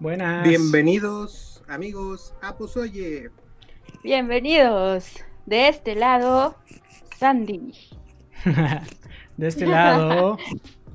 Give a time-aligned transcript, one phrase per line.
[0.00, 0.46] Buenas.
[0.46, 3.30] Bienvenidos, amigos, a Pozoye.
[4.02, 5.24] Bienvenidos.
[5.46, 6.56] De este lado,
[7.16, 7.72] Sandy.
[9.36, 10.36] de este lado,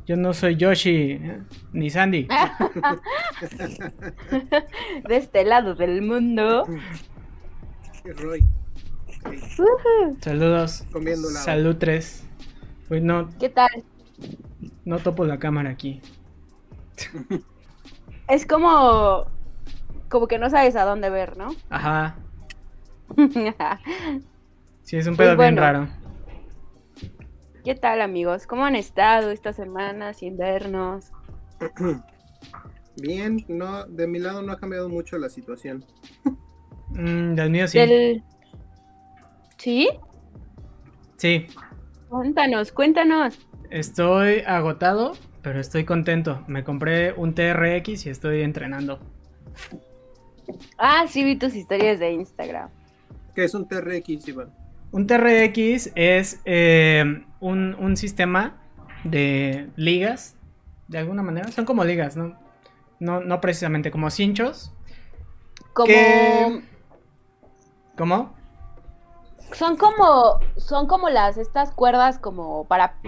[0.05, 1.39] yo no soy Yoshi, ¿eh?
[1.71, 2.27] ni Sandy.
[5.07, 6.67] de este lado del mundo.
[8.03, 8.45] Roy.
[10.19, 10.83] Saludos.
[10.91, 12.25] Comiendo Salud 3.
[12.89, 13.29] Pues no.
[13.39, 13.85] ¿Qué tal?
[14.83, 16.01] No topo la cámara aquí.
[18.29, 19.25] Es como.
[20.07, 21.49] Como que no sabes a dónde ver, ¿no?
[21.69, 22.15] Ajá.
[24.83, 25.89] sí, es un pedo pues bien raro.
[27.63, 28.47] ¿Qué tal, amigos?
[28.47, 31.11] ¿Cómo han estado esta semana sin vernos?
[33.01, 35.85] Bien, no, de mi lado no ha cambiado mucho la situación.
[36.89, 37.79] Mm, del mío sí.
[39.57, 39.89] ¿Sí?
[41.17, 41.47] Sí.
[42.09, 43.37] Cuéntanos, cuéntanos.
[43.69, 45.13] Estoy agotado,
[45.49, 46.43] pero estoy contento.
[46.45, 48.99] Me compré un TRX y estoy entrenando.
[50.77, 52.69] Ah, sí, vi tus historias de Instagram.
[53.33, 54.53] ¿Qué es un TRX, Iván?
[54.91, 57.03] Un TRX es eh,
[57.39, 58.61] un, sistema
[59.03, 60.35] de ligas,
[60.87, 61.51] de alguna manera.
[61.51, 62.37] Son como ligas, ¿no?
[62.99, 64.71] No, no precisamente como cinchos.
[65.73, 66.61] Como...
[67.97, 68.35] ¿Cómo?
[69.53, 72.99] Son como, son como las, estas cuerdas como para,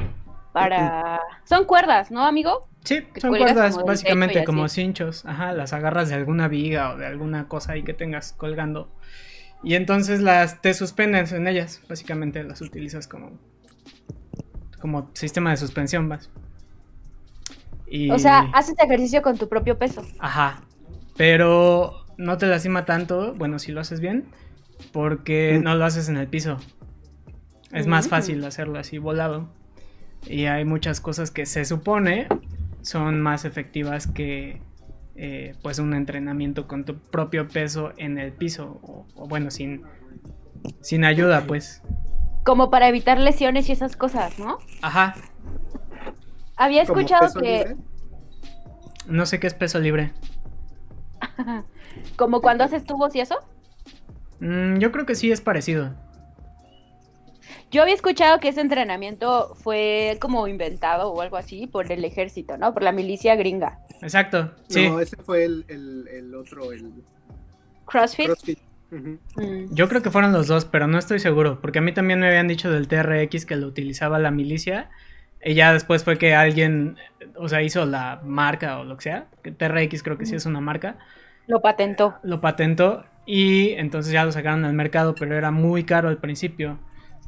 [0.54, 2.68] para, son cuerdas, ¿no, amigo?
[2.84, 7.48] Sí, son cuerdas básicamente como cinchos, ajá, las agarras de alguna viga o de alguna
[7.48, 8.90] cosa ahí que tengas colgando.
[9.64, 13.32] Y entonces las te suspendes en ellas, básicamente las utilizas como
[14.82, 16.30] como sistema de suspensión, vas.
[18.12, 20.02] O sea, haces ejercicio con tu propio peso.
[20.20, 20.62] Ajá.
[21.18, 24.26] Pero no te lastima tanto, bueno, si lo haces bien,
[24.92, 25.64] porque mm.
[25.64, 26.58] no lo haces en el piso.
[27.72, 28.10] Es más mm.
[28.10, 29.50] fácil hacerlo así volado.
[30.28, 32.28] Y hay muchas cosas que se supone
[32.82, 34.62] son más efectivas que
[35.16, 38.80] eh, pues un entrenamiento con tu propio peso en el piso.
[39.16, 39.84] O, bueno, sin,
[40.82, 41.82] sin ayuda, pues.
[42.44, 44.58] Como para evitar lesiones y esas cosas, ¿no?
[44.82, 45.16] Ajá.
[46.56, 47.76] Había escuchado que...
[49.08, 50.12] No sé qué es peso libre.
[52.16, 53.36] ¿Como cuando haces tubos y eso?
[54.40, 55.94] Mm, yo creo que sí es parecido.
[57.72, 62.58] Yo había escuchado que ese entrenamiento fue como inventado o algo así por el ejército,
[62.58, 62.74] ¿no?
[62.74, 63.80] Por la milicia gringa.
[64.02, 64.52] Exacto.
[64.68, 64.90] Sí.
[64.90, 66.92] No, ese fue el, otro, el...
[67.86, 68.32] CrossFit.
[68.92, 69.74] Mm.
[69.74, 72.28] Yo creo que fueron los dos, pero no estoy seguro, porque a mí también me
[72.28, 74.90] habían dicho del TRX que lo utilizaba la milicia.
[75.44, 76.98] Y ya después fue que alguien,
[77.36, 79.28] o sea, hizo la marca o lo que sea.
[79.42, 80.98] Que TRX creo que sí es una marca.
[81.48, 82.16] Lo patentó.
[82.24, 86.80] Lo patentó y entonces ya lo sacaron al mercado, pero era muy caro al principio.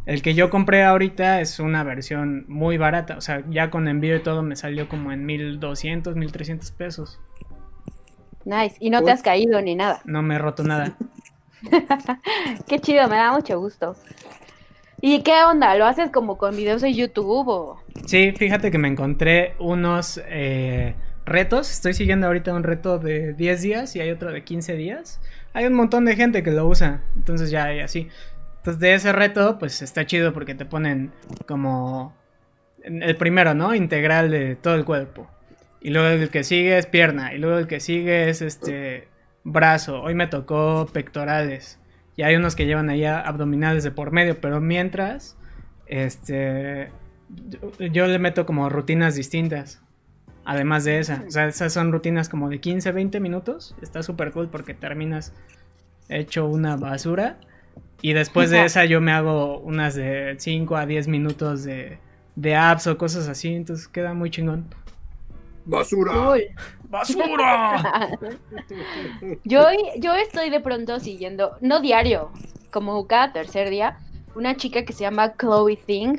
[0.05, 4.15] El que yo compré ahorita es una versión muy barata, o sea, ya con envío
[4.15, 7.19] y todo me salió como en 1200, 1300 pesos.
[8.43, 10.01] Nice, y no te has caído ni nada.
[10.03, 10.97] No me he roto nada.
[12.67, 13.95] Qué chido, me da mucho gusto.
[14.99, 15.75] ¿Y qué onda?
[15.75, 17.81] ¿Lo haces como con videos de YouTube o...?
[18.05, 21.71] Sí, fíjate que me encontré unos eh, retos.
[21.71, 25.21] Estoy siguiendo ahorita un reto de 10 días y hay otro de 15 días
[25.53, 27.01] hay un montón de gente que lo usa.
[27.15, 28.09] Entonces ya hay así.
[28.63, 31.11] Entonces de ese reto, pues está chido porque te ponen
[31.45, 32.15] como
[32.81, 33.75] el primero, ¿no?
[33.75, 35.29] Integral de todo el cuerpo.
[35.81, 37.33] Y luego el que sigue es pierna.
[37.33, 39.09] Y luego el que sigue es este
[39.43, 40.01] brazo.
[40.01, 41.77] Hoy me tocó pectorales.
[42.15, 44.39] Y hay unos que llevan allá abdominales de por medio.
[44.39, 45.37] Pero mientras,
[45.85, 46.89] este,
[47.91, 49.81] yo le meto como rutinas distintas.
[50.45, 53.75] Además de esa, o sea, esas son rutinas como de 15, 20 minutos.
[53.81, 55.33] Está súper cool porque terminas
[56.07, 57.39] hecho una basura.
[58.01, 61.99] Y después de esa yo me hago unas de 5 a 10 minutos de,
[62.35, 63.53] de apps o cosas así.
[63.53, 64.67] Entonces queda muy chingón.
[65.65, 66.13] ¡Basura!
[66.89, 68.09] ¡Basura!
[69.45, 69.63] yo,
[69.97, 72.31] yo estoy de pronto siguiendo, no diario,
[72.71, 73.99] como cada tercer día,
[74.35, 76.17] una chica que se llama Chloe Thing.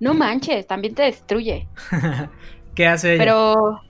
[0.00, 1.66] No manches, también te destruye.
[2.74, 3.24] ¿Qué hace ella?
[3.24, 3.80] Pero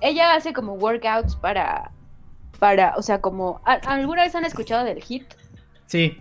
[0.00, 1.92] ella hace como workouts para,
[2.58, 5.24] para, o sea, como, ¿alguna vez han escuchado del HIT?
[5.86, 6.18] Sí.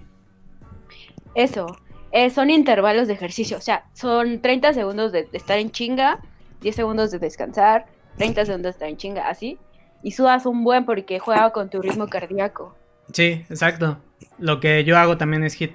[1.36, 1.68] Eso,
[2.12, 6.20] eh, son intervalos de ejercicio, o sea, son 30 segundos de, estar en chinga,
[6.62, 7.88] 10 segundos de descansar,
[8.18, 9.58] 30 segundos de estar en chinga, así,
[10.04, 12.76] y sudas un buen porque juega con tu ritmo cardíaco.
[13.12, 13.98] Sí, exacto.
[14.38, 15.74] Lo que yo hago también es HIT.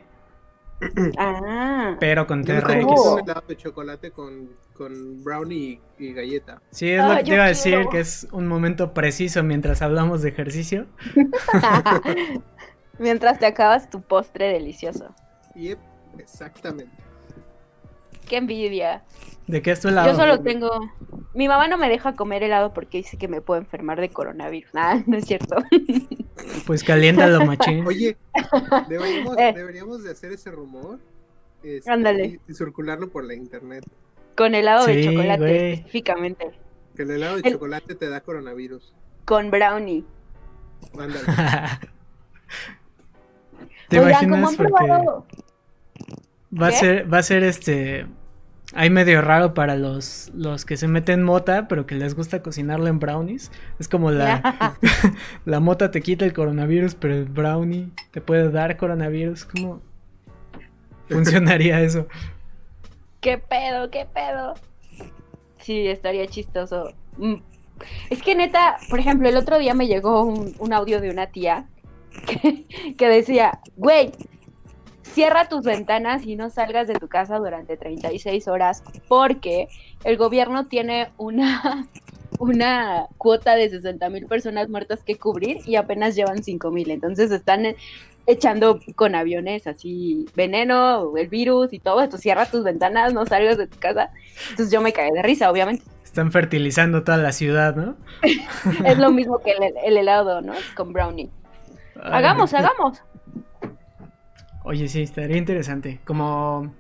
[1.19, 1.97] Ah.
[1.99, 2.87] Pero con TRX.
[3.49, 6.61] de chocolate con, con brownie y, galleta.
[6.71, 10.23] Sí, es lo que te iba a decir, que es un momento preciso mientras hablamos
[10.23, 10.87] de ejercicio.
[12.99, 15.15] mientras te acabas tu postre delicioso.
[15.59, 15.79] Yep,
[16.19, 16.93] exactamente.
[18.29, 19.05] Qué envidia.
[19.47, 20.11] ¿De qué es tu helado?
[20.11, 20.71] Yo solo tengo.
[21.35, 24.71] Mi mamá no me deja comer helado porque dice que me puedo enfermar de coronavirus.
[24.75, 25.57] Ah, no es cierto.
[26.67, 27.85] Pues caliéntalo, machín.
[27.85, 28.17] Oye,
[28.89, 29.53] deberíamos, Eh.
[29.57, 31.01] deberíamos de hacer ese rumor.
[31.65, 32.27] este, Ándale.
[32.47, 33.85] Y, y circularlo por la internet.
[34.37, 35.73] Con helado de chocolate güey.
[35.73, 36.53] específicamente.
[36.95, 38.95] Que el helado de El- chocolate te da coronavirus.
[39.25, 40.05] Con brownie.
[40.93, 41.27] Ándale.
[43.89, 44.51] ¿Te Oigan, ¿cómo imaginas?
[44.51, 44.85] han Porque
[46.53, 48.07] va a ser, va a ser este.
[48.75, 52.87] Hay medio raro para los, los que se meten mota, pero que les gusta cocinarlo
[52.87, 53.51] en brownies.
[53.79, 54.77] Es como la,
[55.47, 59.47] la mota te quita el coronavirus, pero el brownie te puede dar coronavirus.
[59.47, 59.81] ¿Cómo
[61.09, 62.07] funcionaría eso?
[63.21, 63.91] ¿Qué pedo?
[63.91, 64.55] ¿Qué pedo?
[65.61, 66.93] Sí, estaría chistoso.
[67.17, 67.37] Mm.
[68.11, 71.29] Es que neta, por ejemplo, el otro día me llegó un, un audio de una
[71.29, 71.67] tía
[72.27, 72.67] que,
[72.97, 74.13] que decía, güey,
[75.19, 79.67] cierra tus ventanas y no salgas de tu casa durante 36 horas porque
[80.05, 81.89] el gobierno tiene una,
[82.39, 86.93] una cuota de 60 mil personas muertas que cubrir y apenas llevan 5 mil.
[86.93, 87.67] Entonces están
[88.29, 92.01] echando con aviones así veneno, el virus y todo.
[92.01, 94.11] Entonces cierra tus ventanas, no salgas de tu casa.
[94.51, 95.83] Entonces yo me cagué de risa, obviamente.
[96.05, 97.97] Están fertilizando toda la ciudad, ¿no?
[98.87, 100.53] Es lo mismo que el, el helado, ¿no?
[100.77, 101.29] Con brownie.
[102.01, 103.03] Hagamos, hagamos.
[104.69, 105.99] Oye, sí, estaría interesante.
[106.05, 106.75] Como.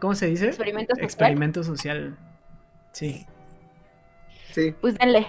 [0.00, 0.46] ¿Cómo se dice?
[0.46, 1.04] Experimento social.
[1.04, 2.16] Experimento social.
[2.92, 3.26] Sí.
[4.52, 5.26] Sí, Pues denle.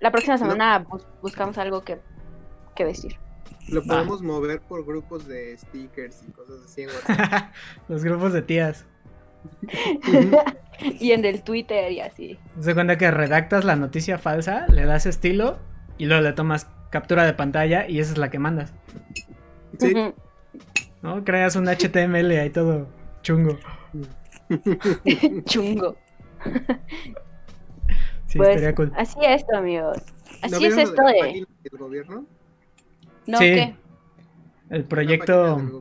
[0.00, 1.98] La próxima semana bus- buscamos algo que,
[2.76, 3.16] que decir.
[3.68, 3.86] lo Va.
[3.94, 7.52] podemos mover por grupos de stickers y cosas así en WhatsApp.
[7.88, 8.84] Los grupos de tías.
[11.00, 12.38] y en el Twitter y así.
[12.60, 15.58] Se cuenta que redactas la noticia falsa, le das estilo
[15.96, 18.74] y luego le tomas captura de pantalla y esa es la que mandas.
[19.78, 19.94] Sí.
[21.04, 21.22] ¿No?
[21.22, 22.88] Creas un HTML ahí todo
[23.22, 23.58] chungo.
[25.44, 25.96] Chungo.
[28.26, 28.92] Sí, Pues, estaría cool.
[28.96, 29.98] Así es esto, amigos.
[30.50, 31.46] ¿No Así es lo esto la de.
[31.62, 32.26] del gobierno?
[33.28, 33.44] No, Sí.
[33.44, 33.76] ¿qué?
[34.70, 35.80] El proyecto.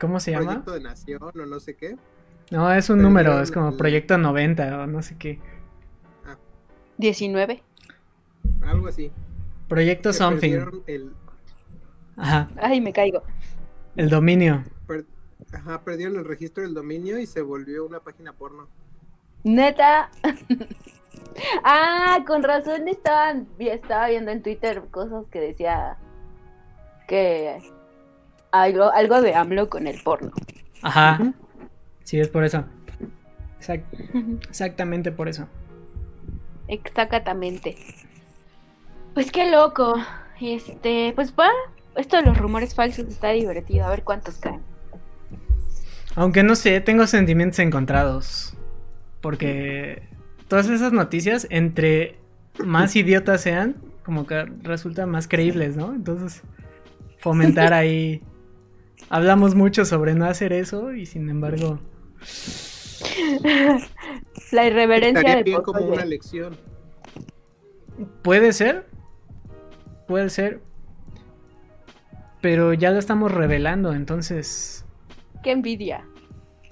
[0.00, 0.46] ¿Cómo se llama?
[0.46, 1.96] proyecto de nación o no sé qué.
[2.50, 5.38] No, es un Pero número, ya es como el- proyecto 90 o no sé qué.
[6.98, 7.62] 19.
[8.62, 9.12] Algo así.
[9.68, 10.58] Proyecto Que something.
[10.88, 11.12] El,
[12.16, 13.22] Ajá, Ay, me caigo.
[13.96, 14.64] El dominio.
[14.86, 15.06] per-
[15.52, 18.68] ajá, perdieron el registro del dominio y se volvió una página porno.
[19.44, 20.10] Neta.
[21.64, 25.96] ah, con razón estaban, vi- estaba viendo en Twitter cosas que decía
[27.08, 27.58] que
[28.52, 30.30] algo, algo de AMLO con el porno.
[30.82, 31.32] Ajá,
[32.04, 32.64] sí, es por eso.
[33.60, 33.84] Exact-
[34.48, 35.46] exactamente por eso.
[36.68, 37.76] Exactamente.
[39.14, 39.94] Pues qué loco.
[40.40, 41.48] Este, pues va.
[41.96, 43.84] Esto de los rumores falsos está divertido.
[43.84, 44.60] A ver cuántos caen.
[46.14, 48.54] Aunque no sé, tengo sentimientos encontrados.
[49.20, 50.02] Porque
[50.48, 52.18] todas esas noticias, entre
[52.58, 55.94] más idiotas sean, como que resultan más creíbles, ¿no?
[55.94, 56.42] Entonces,
[57.18, 58.22] fomentar ahí.
[59.08, 61.80] Hablamos mucho sobre no hacer eso y sin embargo.
[64.52, 66.56] La irreverencia Estaría del bien como una lección.
[68.22, 68.86] Puede ser.
[70.06, 70.60] Puede ser.
[72.40, 74.84] Pero ya lo estamos revelando, entonces.
[75.42, 76.06] Qué envidia.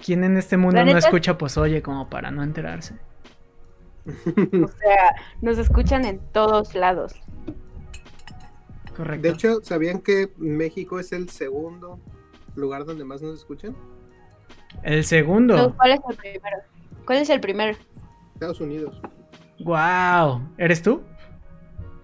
[0.03, 2.95] ¿Quién en este mundo no escucha Pozoye como para no enterarse?
[4.05, 7.13] O sea, nos escuchan en todos lados.
[8.95, 9.27] Correcto.
[9.27, 11.99] De hecho, ¿sabían que México es el segundo
[12.55, 13.75] lugar donde más nos escuchan?
[14.83, 15.55] el segundo.
[15.55, 16.57] No, ¿Cuál es el primero?
[17.05, 17.77] ¿Cuál es el primero?
[18.33, 18.99] Estados Unidos.
[19.59, 20.41] ¡Wow!
[20.57, 21.01] ¿Eres tú?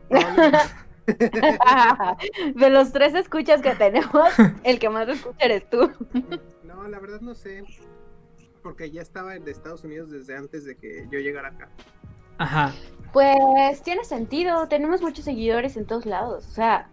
[2.55, 4.29] De los tres escuchas que tenemos,
[4.63, 5.91] el que más escucha eres tú.
[6.63, 7.63] No, la verdad no sé.
[8.63, 11.69] Porque ya estaba en Estados Unidos desde antes de que yo llegara acá.
[12.37, 12.73] Ajá.
[13.13, 16.47] Pues tiene sentido, tenemos muchos seguidores en todos lados.
[16.47, 16.89] O sea,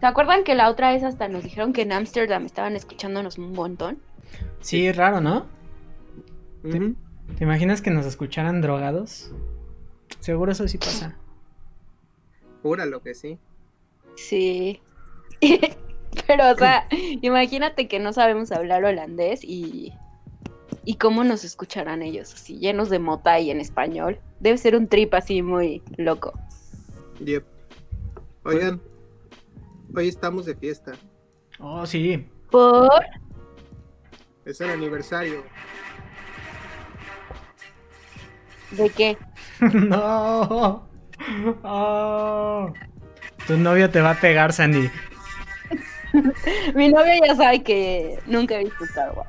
[0.00, 3.52] ¿se acuerdan que la otra vez hasta nos dijeron que en Ámsterdam estaban escuchándonos un
[3.52, 3.98] montón?
[4.60, 5.46] Sí, es raro, ¿no?
[6.62, 9.32] ¿Te imaginas que nos escucharan drogados?
[10.20, 11.16] Seguro eso sí pasa.
[12.62, 13.38] Júralo que sí.
[14.16, 14.80] Sí.
[16.26, 16.86] Pero, o sea,
[17.20, 19.92] imagínate que no sabemos hablar holandés y.
[20.84, 22.34] ¿Y cómo nos escucharán ellos?
[22.34, 24.18] Así, llenos de mota y en español.
[24.40, 26.32] Debe ser un trip así muy loco.
[27.24, 27.44] Yep.
[28.44, 28.80] Oigan,
[29.94, 30.92] hoy estamos de fiesta.
[31.60, 32.26] Oh, sí.
[32.50, 32.90] ¿Por?
[34.44, 35.44] Es el aniversario.
[38.72, 39.16] ¿De qué?
[39.60, 40.91] no.
[41.62, 42.72] Oh.
[43.46, 44.90] Tu novio te va a pegar, Sandy.
[46.74, 49.28] Mi novio ya sabe que nunca he visto Star Wars.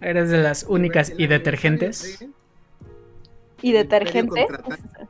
[0.00, 2.18] Eres de las únicas y detergentes.
[2.20, 2.30] de-
[3.62, 4.40] Y El detergente.
[4.40, 5.08] Imperio contraataca.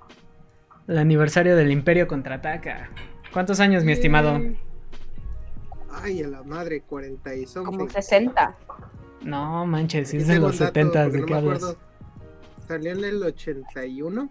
[0.87, 2.91] El aniversario del Imperio contraataca.
[3.33, 4.41] ¿Cuántos años, mi estimado?
[5.91, 7.65] Ay, a la madre, 40 y son.
[7.65, 8.57] Como 60.
[9.23, 11.77] No manches, es de los un dato, 70, porque ¿de no qué hablas?
[12.69, 14.29] Salió en el 81,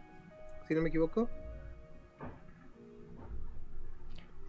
[0.67, 1.29] si no me equivoco.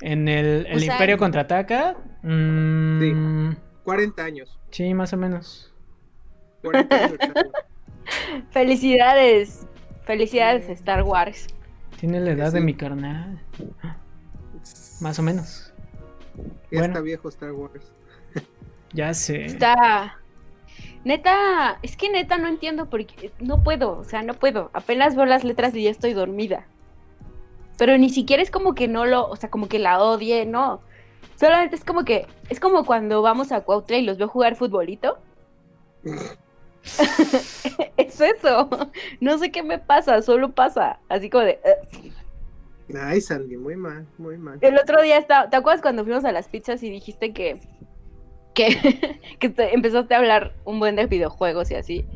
[0.00, 1.97] En el, el O sea, Imperio contraataca.
[2.23, 3.52] mm,
[3.85, 4.59] 40 años.
[4.71, 5.73] sí, más o menos.
[6.62, 7.52] 40 aniversario.
[8.50, 9.66] Felicidades.
[10.04, 11.47] Felicidades, Star Wars.
[11.99, 12.64] Tiene la edad de Sí.
[12.64, 13.40] mi carnal.
[15.00, 15.73] Más o menos.
[16.37, 16.85] Ya Bueno.
[16.87, 17.92] está viejo Star Wars.
[18.92, 19.44] Ya sé.
[19.47, 20.18] Está.
[21.04, 24.71] Neta, es que neta no entiendo porque no puedo, o sea, no puedo.
[24.73, 26.66] Apenas veo las letras y ya estoy dormida.
[27.76, 30.81] Pero ni siquiera es como que no lo, o sea, como que la odie, no.
[31.37, 35.19] Solamente es como que, es como cuando vamos a Cuautla y los veo jugar futbolito.
[37.97, 38.69] es eso.
[39.21, 41.00] No sé qué me pasa, solo pasa.
[41.09, 41.59] Así como de.
[42.99, 44.59] Ay, Sandy, muy mal, muy mal.
[44.61, 47.61] El otro día estaba, ¿te acuerdas cuando fuimos a las pizzas y dijiste que
[48.54, 52.06] que, que te- empezaste a hablar un buen de videojuegos y así?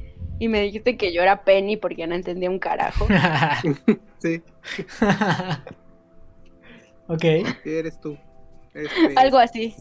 [0.41, 3.07] Y me dijiste que yo era Penny porque no entendía un carajo.
[4.21, 4.43] Sí,
[7.07, 7.25] ok.
[7.65, 8.19] eres tú.
[8.75, 9.17] Eres Pérez.
[9.17, 9.75] Algo así.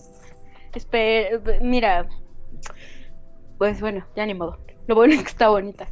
[0.74, 2.08] Espe- mira.
[3.58, 4.60] Pues bueno, ya ni modo.
[4.88, 5.88] Lo bueno es que está bonita.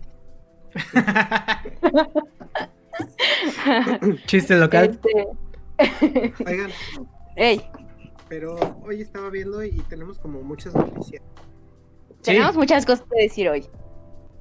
[4.28, 5.00] Chiste local.
[5.78, 6.72] Este, Oigan,
[7.36, 7.62] Ey,
[8.30, 8.56] pero
[8.86, 11.22] hoy estaba viendo y tenemos como muchas noticias.
[12.22, 12.32] Sí.
[12.34, 13.66] tenemos muchas cosas que decir hoy.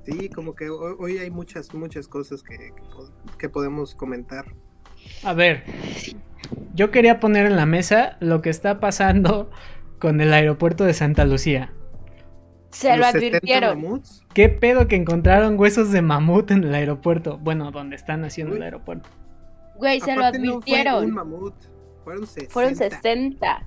[0.06, 4.46] Sí, como que hoy, hoy hay muchas, muchas cosas que, que po- que podemos comentar.
[5.22, 5.64] A ver.
[6.74, 9.50] Yo quería poner en la mesa lo que está pasando
[10.00, 11.72] con el aeropuerto de Santa Lucía.
[12.70, 14.02] Se lo Los 70 advirtieron.
[14.34, 17.38] ¿Qué pedo que encontraron huesos de mamut en el aeropuerto?
[17.38, 19.08] Bueno, donde están haciendo el aeropuerto.
[19.76, 21.04] Güey, se lo aparte no fue advirtieron.
[21.04, 21.54] un mamut,
[22.02, 22.52] fueron 60.
[22.52, 23.66] Fueron 60.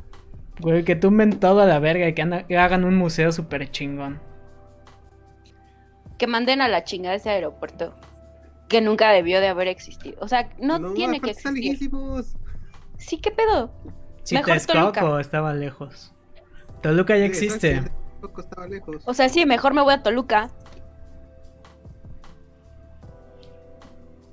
[0.60, 3.70] Güey, que tumben todo a la verga y que, anda- que hagan un museo súper
[3.72, 4.20] chingón.
[6.18, 7.94] Que manden a la chingada ese aeropuerto.
[8.68, 10.18] Que nunca debió de haber existido.
[10.20, 11.54] O sea, no, tiene que existir.
[11.54, 12.36] lejísimos.
[12.98, 13.72] Sí, ¿qué pedo?
[14.24, 15.22] Si Mejor Texcoco Toluca.
[15.22, 16.14] estaba lejos.
[16.82, 17.84] Toluca ya Sí, existe.
[18.38, 19.04] estaba lejos.
[19.06, 20.50] O sea, sí, mejor me voy a Toluca.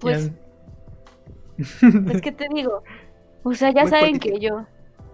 [0.01, 0.31] Pues,
[1.57, 2.83] pues, ¿qué te digo?
[3.43, 4.35] O sea, ya Muy saben político.
[4.35, 4.67] que yo.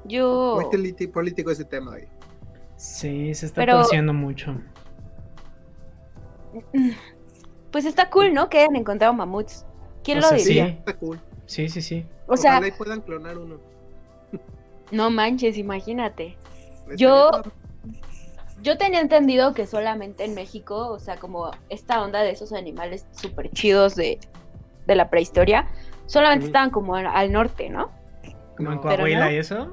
[0.04, 0.58] Yo.
[0.60, 2.08] Muy político ese tema hoy.
[2.76, 4.54] Sí, se está Pero- torciendo mucho.
[7.70, 8.48] Pues está cool, ¿no?
[8.48, 9.64] Que hayan encontrado mamuts.
[10.02, 10.66] ¿Quién O lo sea, diría?
[10.66, 10.72] sí.
[10.78, 11.20] Está cool.
[11.46, 12.04] Sí, sí, sí.
[12.26, 13.60] O sea, Ojalá y puedan clonar uno.
[14.90, 16.36] no manches, imagínate.
[16.96, 17.30] Yo-.
[18.62, 23.06] Yo tenía entendido que solamente en México, o sea, como esta onda de esos animales
[23.12, 24.18] súper chidos de,
[24.86, 25.68] de la prehistoria,
[26.06, 27.90] solamente estaban como al, al norte, ¿no?
[28.56, 29.30] Como en Coahuila no.
[29.30, 29.72] y eso.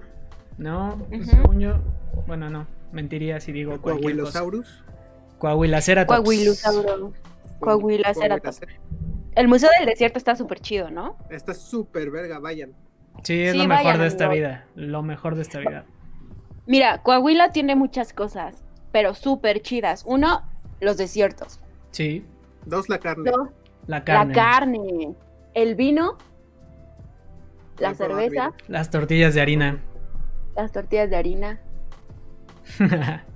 [0.57, 1.79] No, según yo.
[2.25, 2.67] Bueno, no.
[2.91, 4.39] Mentiría si digo cualquier cosa.
[4.39, 4.83] Coahuilosaurus.
[5.37, 6.19] Coahuilaceratops.
[6.19, 7.13] Coahuilosauro.
[7.59, 8.61] Coahuilaceratops.
[9.35, 11.15] El Museo del Desierto está súper chido, ¿no?
[11.29, 12.71] Está súper verga, vayan.
[13.23, 14.65] Sí, es Sí, lo mejor vayan, de esta vida.
[14.75, 15.85] Lo mejor de esta vida.
[16.65, 20.03] Mira, Coahuila tiene muchas cosas, pero súper chidas.
[20.07, 20.41] Uno,
[20.79, 21.59] los desiertos.
[21.91, 22.25] Sí,
[22.67, 23.31] Dos, la carne.
[23.31, 23.49] Dos,
[23.87, 24.35] la carne.
[24.35, 25.15] la carne.
[25.53, 26.17] El vino.
[27.77, 28.53] La cerveza.
[28.67, 29.79] Las tortillas de harina.
[30.57, 31.59] Las tortillas de harina.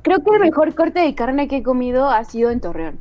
[0.01, 2.99] Creo que el mejor corte de carne que he comido ha sido en Torreón.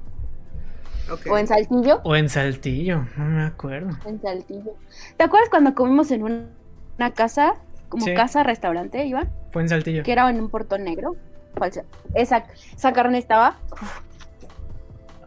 [1.28, 2.00] O en Saltillo.
[2.04, 3.90] o en Saltillo, no me acuerdo.
[4.06, 4.74] En Saltillo.
[5.16, 6.50] ¿Te acuerdas cuando comimos en un-
[6.98, 7.54] una casa?
[7.88, 8.14] Como Sí.
[8.14, 9.28] casa-restaurante, Iván.
[9.50, 10.04] Fue en Saltillo.
[10.04, 11.16] Que era en un portón negro.
[11.56, 11.82] Falsa.
[12.14, 12.44] Esa,
[12.76, 13.56] esa carne estaba.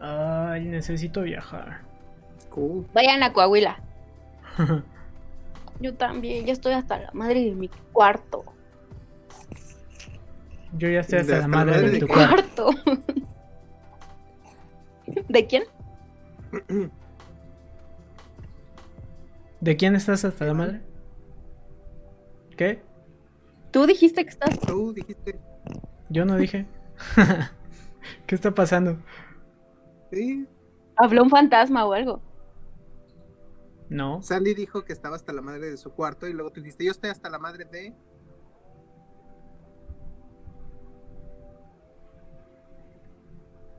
[0.00, 1.80] Ay, necesito viajar.
[2.48, 2.86] Cool.
[2.94, 3.78] Vayan a Coahuila.
[5.80, 6.46] Yo también.
[6.46, 8.44] Ya estoy hasta la madre de mi cuarto.
[10.76, 12.70] Yo ya estoy De hasta la hasta la madre madre de de tu cuarto.
[12.84, 13.24] Cuarto.
[15.28, 15.64] ¿De quién?
[19.60, 20.80] ¿De quién estás hasta la madre?
[22.56, 22.82] ¿Qué?
[23.70, 24.58] Tú dijiste que estás.
[24.60, 25.38] Tú dijiste.
[26.08, 26.66] Yo no dije.
[28.26, 28.96] ¿Qué está pasando?
[30.12, 30.46] Sí.
[30.96, 32.22] Habló un fantasma o algo.
[33.88, 34.22] No.
[34.22, 36.90] Sandy dijo que estaba hasta la madre de su cuarto y luego tú dijiste, yo
[36.90, 37.94] estoy hasta la madre de...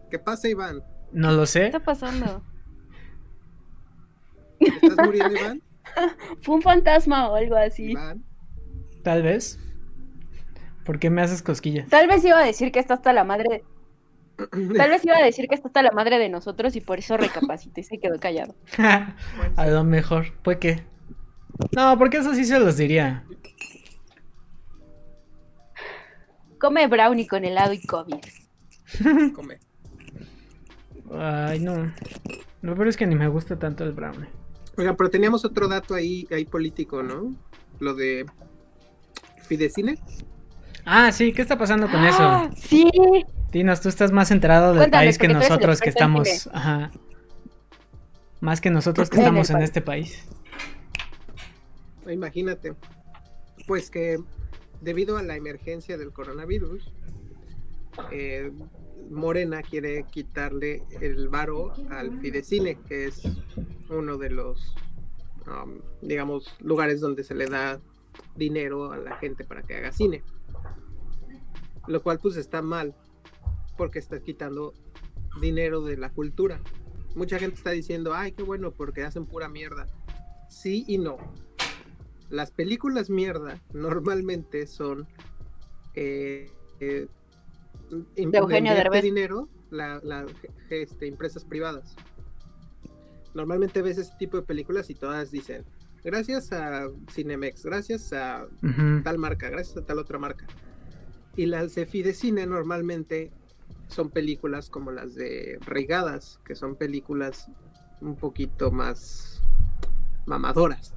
[0.10, 0.84] ¿Qué pasa, Iván?
[1.12, 1.66] No lo ¿Qué sé.
[1.66, 2.44] está pasando?
[4.60, 5.62] ¿Estás muriendo, Iván?
[6.42, 7.92] Fue un fantasma o algo así.
[7.92, 8.24] Iván.
[9.04, 9.60] Tal vez.
[10.84, 11.90] ¿Por qué me haces cosquillas?
[11.90, 13.64] Tal vez iba a decir que está hasta la madre.
[14.78, 17.18] Tal vez iba a decir que está hasta la madre de nosotros y por eso
[17.18, 18.56] recapacitó y se quedó callado.
[18.78, 20.84] a lo mejor, pues que.
[21.72, 23.26] No, porque eso sí se los diría.
[26.60, 28.20] Come brownie con helado y COVID.
[29.34, 29.60] Come.
[31.12, 31.92] Ay, no.
[32.62, 34.28] Lo peor es que ni me gusta tanto el brownie.
[34.78, 37.36] Oigan, pero teníamos otro dato ahí, ahí político, ¿no?
[37.80, 38.26] Lo de
[39.48, 40.00] Fidecine.
[40.86, 42.50] Ah, sí, ¿qué está pasando con ¡Ah!
[42.50, 42.62] eso?
[42.62, 42.90] Sí,
[43.52, 46.50] Dinos, tú estás más enterado del Cuéntame, país que nosotros que estamos.
[46.52, 46.92] Ajá.
[48.42, 50.28] Más que nosotros que estamos en este país.
[52.08, 52.74] Imagínate.
[53.66, 54.20] Pues que
[54.82, 56.92] debido a la emergencia del coronavirus,
[58.12, 58.52] eh,
[59.10, 63.24] Morena quiere quitarle el varo al Fidecine, que es
[63.90, 64.76] uno de los,
[65.48, 67.80] um, digamos, lugares donde se le da
[68.36, 70.24] dinero a la gente para que haga cine.
[71.88, 72.96] Lo cual pues está mal,
[73.78, 74.74] porque está quitando
[75.40, 76.60] dinero de la cultura.
[77.16, 79.88] Mucha gente está diciendo, ay, qué bueno, porque hacen pura mierda.
[80.50, 81.18] Sí y no.
[82.30, 85.08] Las películas mierda normalmente son
[85.94, 87.08] eh, eh,
[87.90, 89.04] De Eugenio enviarte Derbez.
[89.04, 90.26] dinero la, la-
[90.70, 91.96] este, empresas privadas.
[93.34, 95.66] Normalmente ves ese tipo de películas y todas dicen
[96.04, 98.48] gracias a Cinemex, gracias a
[99.04, 100.46] tal marca, gracias a tal otra marca.
[101.36, 103.32] Y las de Fidecine normalmente
[103.88, 107.50] son películas como las de Reigadas, que son películas
[108.02, 109.42] un poquito más
[110.26, 110.94] mamadoras,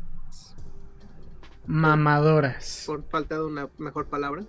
[1.66, 2.84] Mamadoras.
[2.86, 4.44] por falta de una mejor palabra.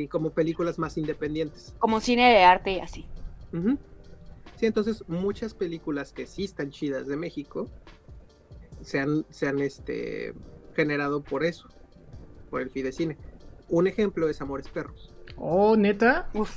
[0.00, 1.74] Y como películas más independientes.
[1.78, 3.06] como cine de arte y así.
[4.56, 7.68] Sí, entonces muchas películas que sí están chidas de México
[8.82, 10.34] se han, se han este,
[10.74, 11.68] generado por eso,
[12.50, 13.16] por el Fidecine.
[13.68, 15.12] Un ejemplo es Amores Perros.
[15.36, 16.28] Oh, neta.
[16.34, 16.56] Uf,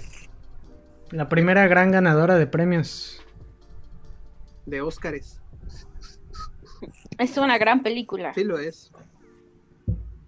[1.12, 3.22] La primera gran ganadora de premios.
[4.66, 5.42] de Óscares.
[7.18, 8.34] es una gran película.
[8.34, 8.92] Sí lo es.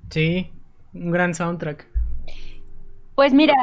[0.09, 0.51] Sí.
[0.93, 1.87] Un gran soundtrack.
[3.15, 3.53] Pues mira,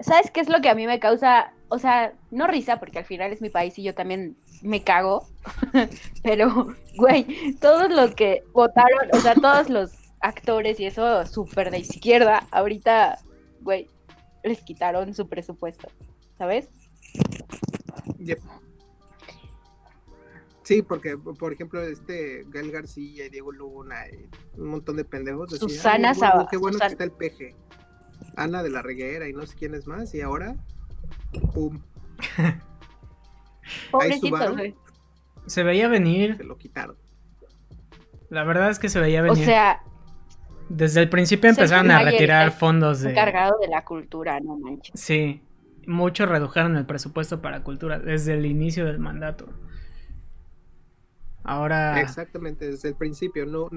[0.00, 1.52] ¿sabes qué es lo que a mí me causa?
[1.68, 5.26] O sea, no risa, porque al final es mi país y yo también me cago.
[6.22, 11.78] Pero, güey, todos los que votaron, o sea, todos los actores y eso súper de
[11.80, 13.18] izquierda, ahorita,
[13.60, 13.88] güey,
[14.44, 15.88] les quitaron su presupuesto,
[16.38, 16.68] ¿sabes?
[18.18, 18.38] Yep.
[20.62, 24.28] Sí, porque por ejemplo este Gael García y Diego Luna y
[24.60, 27.04] un montón de pendejos decían, Susana "Ay, qué bueno, Saba- qué bueno Susana- que está
[27.04, 27.56] el peje.
[28.36, 30.56] Ana de la Reguera y no sé quién es más y ahora
[31.54, 31.80] pum,
[33.92, 34.74] güey.
[35.46, 36.44] Se veía se venir.
[36.44, 36.96] lo quitaron.
[38.30, 39.44] La verdad es que se veía O venir.
[39.46, 39.82] sea,
[40.68, 43.10] Desde el principio empezaron a retirar fondos de.
[43.10, 44.98] encargado de la cultura, no manches.
[45.00, 45.42] Sí.
[45.86, 49.46] Muchos redujeron el presupuesto para cultura desde el inicio del mandato.
[51.44, 53.70] Ahora, Exactamente, desde el principio, no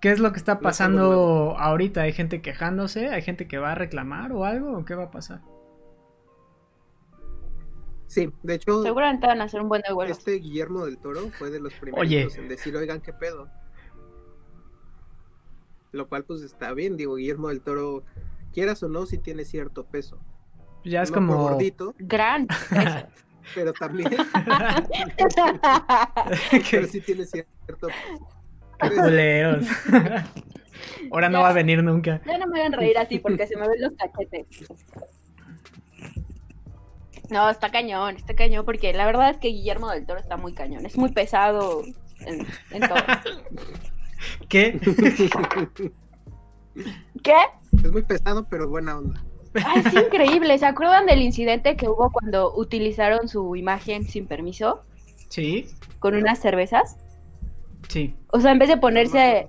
[0.00, 2.02] ¿qué es lo que está pasando ahorita?
[2.02, 3.08] ¿Hay gente quejándose?
[3.08, 4.78] ¿Hay gente que va a reclamar o algo?
[4.78, 5.40] ¿O qué va a pasar?
[8.06, 10.12] sí, de hecho Seguramente van a hacer un buen de huelga.
[10.12, 12.26] este Guillermo del Toro fue de los primeros Oye.
[12.38, 13.48] en decir, "Oigan, qué pedo."
[15.92, 18.04] Lo cual pues está bien, digo, Guillermo del Toro
[18.52, 20.18] quieras o no si tiene cierto peso.
[20.84, 21.36] Ya es no como.
[21.36, 22.46] gordito, Gran.
[22.46, 22.68] peso.
[23.54, 24.08] pero también
[26.70, 27.88] pero sí tiene cierto
[29.02, 29.66] culeros.
[31.10, 31.42] Ahora no Ya.
[31.42, 32.20] va a venir nunca.
[32.26, 34.46] Ya no me hagan reír así porque se me ven los cachetes.
[37.30, 40.54] No, está cañón, está cañón, porque la verdad es que Guillermo del Toro está muy
[40.54, 40.86] cañón.
[40.86, 41.82] Es muy pesado
[42.20, 42.98] en, en todo.
[44.48, 44.80] ¿Qué?
[47.22, 47.34] ¿Qué?
[47.84, 49.22] Es muy pesado, pero buena onda.
[49.64, 50.56] Ay, es increíble.
[50.58, 54.84] ¿Se acuerdan del incidente que hubo cuando utilizaron su imagen sin permiso
[55.28, 55.66] Sí,
[55.98, 56.96] con unas cervezas?
[57.88, 58.14] Sí.
[58.30, 59.48] O sea, en vez de ponerse,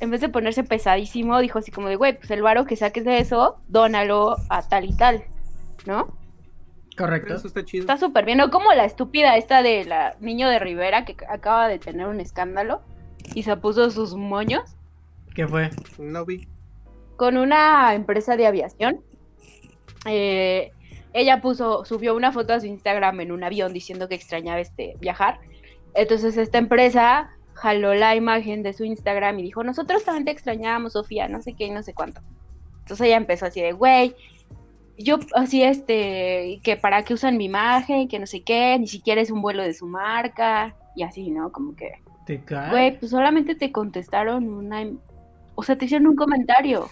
[0.00, 3.04] en vez de ponerse pesadísimo, dijo así como de, güey, pues el varo que saques
[3.04, 5.24] de eso, dónalo a tal y tal,
[5.86, 6.16] ¿no?
[6.96, 7.34] Correcto.
[7.34, 7.82] Eso está chido.
[7.82, 11.68] Está súper bien, no como la estúpida esta de la niño de Rivera que acaba
[11.68, 12.82] de tener un escándalo
[13.34, 14.76] y se puso sus moños
[15.34, 15.70] ¿Qué fue?
[15.98, 16.46] No vi.
[17.16, 19.00] con una empresa de aviación.
[20.06, 20.70] Eh,
[21.12, 24.96] ella puso, subió una foto a su Instagram en un avión diciendo que extrañaba este
[25.00, 25.40] viajar.
[25.94, 30.92] Entonces esta empresa jaló la imagen de su Instagram y dijo, nosotros también te extrañábamos,
[30.92, 32.20] Sofía, no sé qué y no sé cuánto.
[32.80, 34.14] Entonces ella empezó así de, güey,
[34.98, 39.20] yo así este, que para qué usan mi imagen, que no sé qué, ni siquiera
[39.20, 41.50] es un vuelo de su marca y así, ¿no?
[41.50, 42.70] Como que, ¿Te cae?
[42.70, 44.86] güey, pues solamente te contestaron una,
[45.54, 46.88] o sea, te hicieron un comentario.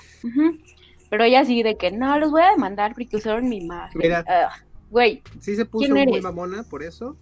[1.10, 3.98] Pero ella sí de que no, los voy a demandar porque usaron mi imagen.
[3.98, 4.24] Mira.
[4.26, 4.50] Ah,
[4.92, 7.16] Güey, Sí se puso ¿Quién muy mamona por eso,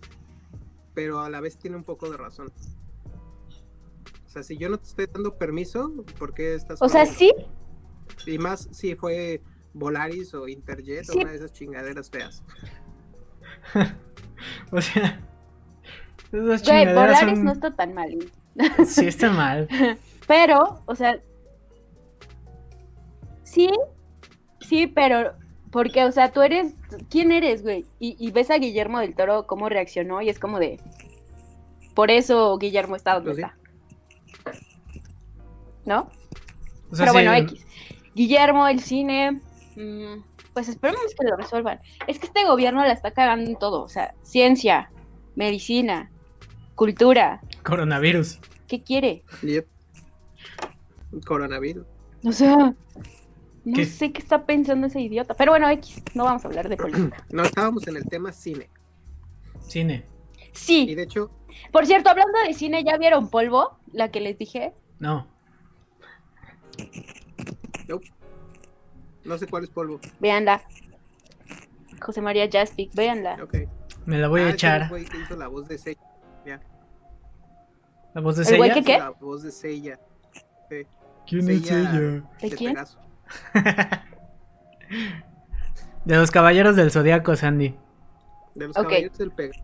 [0.93, 2.53] pero a la vez tiene un poco de razón.
[4.31, 7.33] O sea, si yo no te estoy dando permiso, ¿por qué estás o sea, sí,
[8.27, 9.43] Y más si fue
[9.75, 11.19] Volaris o Interjet Sí.
[11.19, 12.45] o una de esas chingaderas feas.
[14.73, 15.21] O sea,
[16.33, 18.17] esas güey, son- no está tan mal.
[18.87, 19.69] Sí está mal.
[20.29, 21.21] Pero, o sea,
[23.43, 23.69] sí,
[24.61, 25.33] sí, pero,
[25.73, 26.75] porque, o sea, tú eres,
[27.11, 27.85] ¿quién eres, güey?
[27.99, 30.79] Y, y ves a Guillermo del Toro cómo reaccionó y es como de,
[31.95, 33.43] por eso Guillermo está donde Pues sí.
[33.43, 33.60] está.
[35.91, 36.09] ¿No?
[36.93, 37.67] O sea, pero bueno, sí, X.
[38.15, 39.41] Guillermo, el cine,
[39.75, 40.23] mm,
[40.53, 41.81] pues esperemos que lo resuelvan.
[42.07, 44.93] Es que este gobierno la está cagando en todo, o sea, ciencia,
[45.35, 46.09] medicina,
[46.77, 48.39] cultura, Coronavirus.
[48.69, 49.25] ¿qué quiere?
[49.43, 49.67] Yep.
[51.27, 51.87] Coronavirus.
[52.25, 52.57] O sea,
[53.65, 53.85] no ¿Qué?
[53.85, 55.35] sé qué está pensando ese idiota.
[55.35, 57.25] Pero bueno, X, no vamos a hablar de política.
[57.31, 58.71] No estábamos en el tema cine.
[59.67, 60.07] Cine.
[60.39, 61.31] Y Sí, de hecho,
[61.73, 63.79] por cierto, hablando de cine, ¿ya vieron Polvo?
[63.93, 64.73] La que les dije.
[65.01, 65.27] No.
[69.25, 70.01] No sé cuál es polvo.
[70.21, 70.63] Véanla.
[72.01, 73.37] José María Jaspic, véanla.
[74.07, 74.89] Me la voy Ah, a ese echar.
[74.89, 76.01] güey que hizo la voz de Seiya.
[78.15, 78.85] La voz de ¿El güey Seiya.
[78.85, 78.99] ¿Qué?
[78.99, 80.01] La voz de Seiya.
[81.27, 82.23] ¿Quién es Seiya ella?
[82.41, 82.75] ¿De quién?
[86.05, 87.77] De los caballeros del zodiaco, Sandy.
[88.55, 89.63] De los caballeros del Pegaso.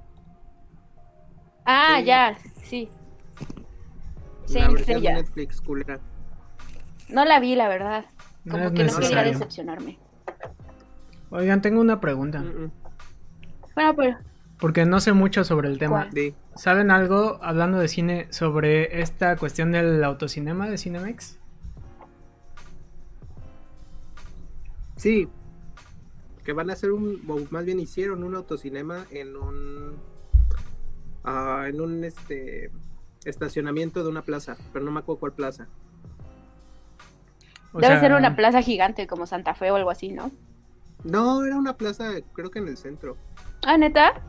[1.64, 2.04] Ah, Sí.
[2.04, 2.88] ya, sí.
[4.42, 5.14] la Saint versión de Seiya.
[5.14, 5.98] Netflix, culera.
[7.08, 8.04] No la vi, la verdad.
[8.48, 9.98] Como que no quería decepcionarme.
[11.30, 12.40] Oigan, tengo una pregunta.
[12.40, 12.70] Mm, mm.
[13.74, 14.18] Bueno, pero
[14.58, 16.08] Porque no sé mucho sobre el tema.
[16.54, 21.38] ¿Saben algo, hablando de cine, sobre esta cuestión del autocinema de Cinemex?
[24.96, 25.28] Sí.
[26.44, 29.96] Que van a hacer un, o más bien hicieron un autocinema en un,
[31.24, 32.70] ah, en un este
[33.24, 35.68] estacionamiento de una plaza, pero no me acuerdo cuál plaza.
[37.72, 40.30] O debe sea, ser una plaza gigante como Santa Fe o algo así, ¿no?
[41.04, 43.16] No, era una plaza, creo que en el centro.
[43.64, 44.22] Ah, neta.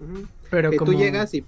[0.00, 0.26] Ujú.
[0.50, 0.92] Pero que como...
[0.92, 1.44] tú llegas y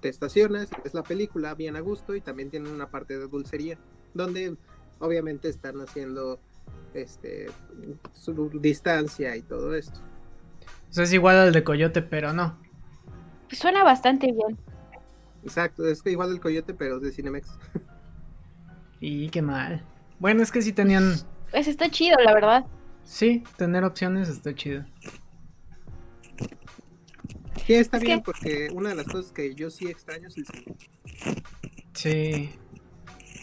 [0.00, 3.26] te estacionas, y ves la película bien a gusto y también tienen una parte de
[3.26, 3.78] dulcería,
[4.12, 4.56] donde
[4.98, 6.38] obviamente están haciendo
[6.94, 7.46] este
[8.12, 10.00] su distancia y todo esto.
[10.90, 12.56] O sea, es igual al de Coyote, pero no.
[13.48, 14.58] Pues suena bastante bien.
[15.44, 17.48] Exacto, es que igual el coyote, pero es de Cinemex.
[19.00, 19.84] Y qué mal.
[20.24, 21.16] Bueno, es que sí tenían...
[21.50, 22.64] Pues está chido, la verdad.
[23.02, 24.82] Sí, tener opciones está chido.
[27.66, 30.38] Sí, está Es bien, que- porque una de las cosas que yo sí extraño es
[30.38, 30.76] el cine.
[31.92, 32.50] Sí.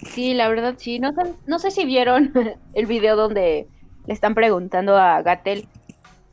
[0.10, 0.98] Sí, la verdad sí.
[0.98, 2.34] No, sé- no sé si vieron
[2.74, 3.68] el video donde
[4.08, 5.68] le están preguntando a Gatel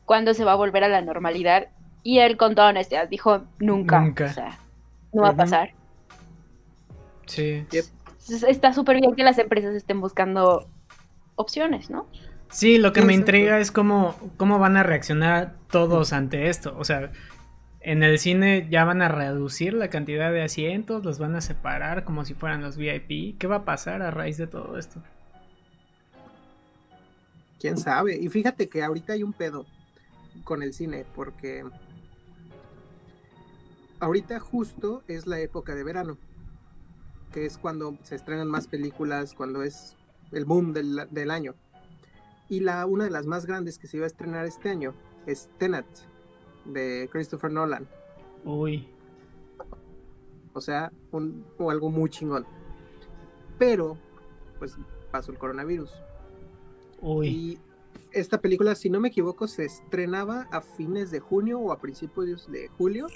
[0.05, 1.67] cuándo se va a volver a la normalidad.
[2.01, 4.01] Y él con toda honestidad dijo nunca.
[4.01, 4.25] Nunca.
[4.25, 4.57] O sea,
[5.13, 5.75] no va a pasar.
[7.27, 7.67] Sí.
[7.69, 7.85] Yep.
[8.29, 10.69] Entonces, está súper bien que las empresas estén buscando
[11.33, 12.07] opciones, ¿no?
[12.49, 16.75] Sí, lo que me intriga es cómo, cómo van a reaccionar todos ante esto.
[16.77, 17.11] O sea,
[17.79, 22.03] en el cine ya van a reducir la cantidad de asientos, los van a separar
[22.03, 23.39] como si fueran los VIP.
[23.39, 25.01] ¿Qué va a pasar a raíz de todo esto?
[27.59, 28.15] Quién sabe.
[28.15, 29.65] Y fíjate que ahorita hay un pedo
[30.43, 31.63] con el cine, porque
[33.99, 36.19] ahorita justo es la época de verano,
[37.31, 39.95] que es cuando se estrenan más películas, cuando es
[40.31, 41.55] el boom del, del año.
[42.47, 44.93] Y la, una de las más grandes que se iba a estrenar este año
[45.25, 45.85] es Tenet,
[46.65, 47.87] de Christopher Nolan.
[48.43, 48.87] Uy,
[50.53, 52.45] O sea, un, o algo muy chingón.
[53.57, 53.97] Pero,
[54.57, 54.77] pues
[55.11, 55.91] pasó el coronavirus.
[57.01, 57.27] uy.
[57.27, 57.59] Y
[58.11, 62.51] esta película, si no me equivoco, se estrenaba a fines de junio o a principios
[62.51, 63.07] de julio.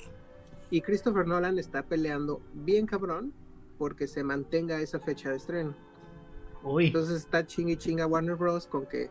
[0.69, 3.34] Y Christopher Nolan está peleando bien cabrón
[3.78, 5.76] porque se mantenga esa fecha de estreno.
[6.64, 6.88] Uy.
[6.88, 8.68] Entonces está chinga y chinga Warner Bros.
[8.68, 9.10] con que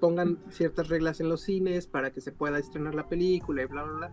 [0.00, 3.82] pongan ciertas reglas en los cines para que se pueda estrenar la película y bla,
[3.82, 4.12] bla, bla.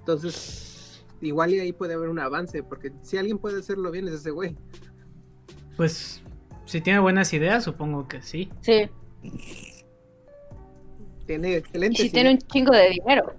[0.00, 4.14] Entonces, igual y ahí puede haber un avance, porque si alguien puede hacerlo bien es
[4.14, 4.56] ese güey.
[5.76, 6.22] Pues
[6.66, 8.50] si tiene buenas ideas, supongo que sí.
[8.60, 8.90] Sí.
[11.26, 12.12] Tiene Y excelente si cine.
[12.12, 13.32] tiene un chingo de dinero.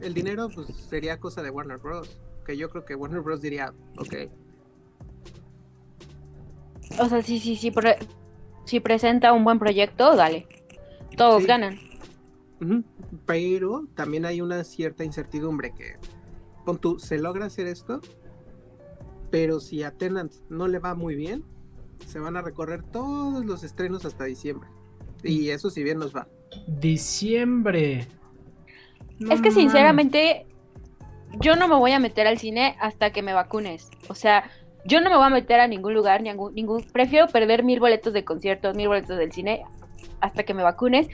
[0.00, 2.16] El dinero pues sería cosa de Warner Bros.
[2.44, 4.14] Que yo creo que Warner Bros diría, ok,
[7.00, 7.70] O sea, sí, sí, sí.
[7.70, 7.98] pre-
[8.66, 10.46] si presenta un buen proyecto, dale.
[11.16, 11.48] Todos Sí.
[11.48, 11.78] ganan.
[13.26, 15.96] Pero también hay una cierta incertidumbre que,
[16.64, 18.00] pon tú, se logra hacer esto,
[19.30, 21.44] pero si a Tenant no le va muy bien,
[22.06, 24.68] se van a recorrer todos los estrenos hasta diciembre.
[25.22, 26.28] Y eso si bien nos va.
[26.68, 28.06] Diciembre.
[29.18, 30.46] No es que sinceramente,
[31.40, 33.90] yo no me voy a meter al cine hasta que me vacunes.
[34.08, 34.50] O sea,
[34.84, 36.84] yo no me voy a meter a ningún lugar, ningún, ningún.
[36.92, 39.64] Prefiero perder mil boletos de conciertos, mil boletos del cine
[40.20, 41.08] hasta que me vacunes.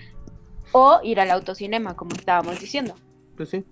[0.72, 2.94] O ir al autocinema, como estábamos diciendo.
[3.36, 3.64] Pues sí.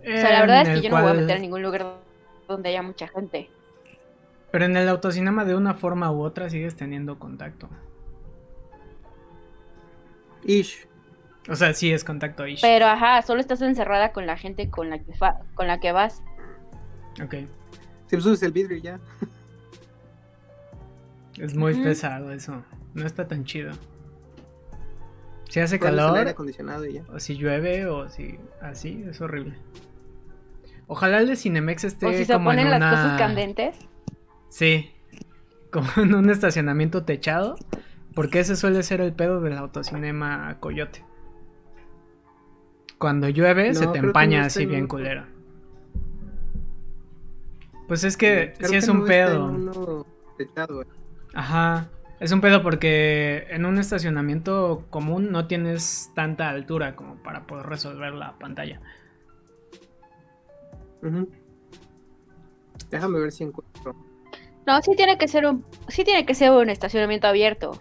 [0.00, 1.62] O sea, la verdad En es que yo no me voy a meter a ningún
[1.62, 1.86] lugar
[2.46, 3.50] donde haya mucha gente.
[4.50, 7.68] Pero en el autocinema de una forma u otra sigues teniendo contacto.
[10.44, 10.86] Ish.
[11.48, 12.60] O sea, sí es contacto ish.
[12.60, 15.92] Pero ajá, solo estás encerrada con la gente con la que, fa- con la que
[15.92, 16.22] vas.
[17.22, 17.34] Ok.
[18.08, 19.00] Si subes el vidrio y ya.
[21.38, 22.62] Es muy pesado eso.
[22.94, 23.72] No está tan chido.
[25.48, 27.02] Si hace el aire calor, acondicionado y ya.
[27.12, 29.54] o si llueve, o si así, es horrible.
[30.88, 32.90] Ojalá el de Cinemex esté o si se como en ponen las una...
[32.90, 33.76] cosas candentes.
[34.48, 34.90] Sí,
[35.70, 37.56] como en un estacionamiento techado,
[38.14, 41.04] porque ese suele ser el pedo del autocinema Coyote.
[42.98, 45.24] Cuando llueve No, se te empaña no así en bien un- culero.
[47.88, 50.04] Pues es que Creo sí es que un no pedo.
[50.38, 50.86] eh.
[51.34, 51.88] Ajá.
[52.18, 57.66] Es un pedo porque en un estacionamiento común no tienes tanta altura como para poder
[57.66, 58.80] resolver la pantalla.
[62.90, 63.94] Déjame ver si encuentro.
[64.66, 67.78] No, sí tiene que ser un, sí tiene que ser un estacionamiento abierto.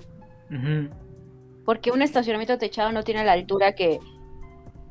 [1.63, 3.99] Porque un estacionamiento techado no tiene la altura que,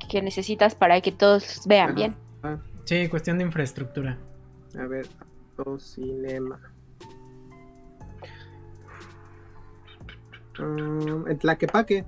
[0.08, 1.94] que necesitas para que todos vean Ajá.
[1.94, 2.14] bien.
[2.42, 4.18] Ah, Sí, cuestión de infraestructura.
[4.78, 5.06] a ver,
[5.78, 6.60] cinema.
[10.58, 12.04] Mm, en Tlaquepaque.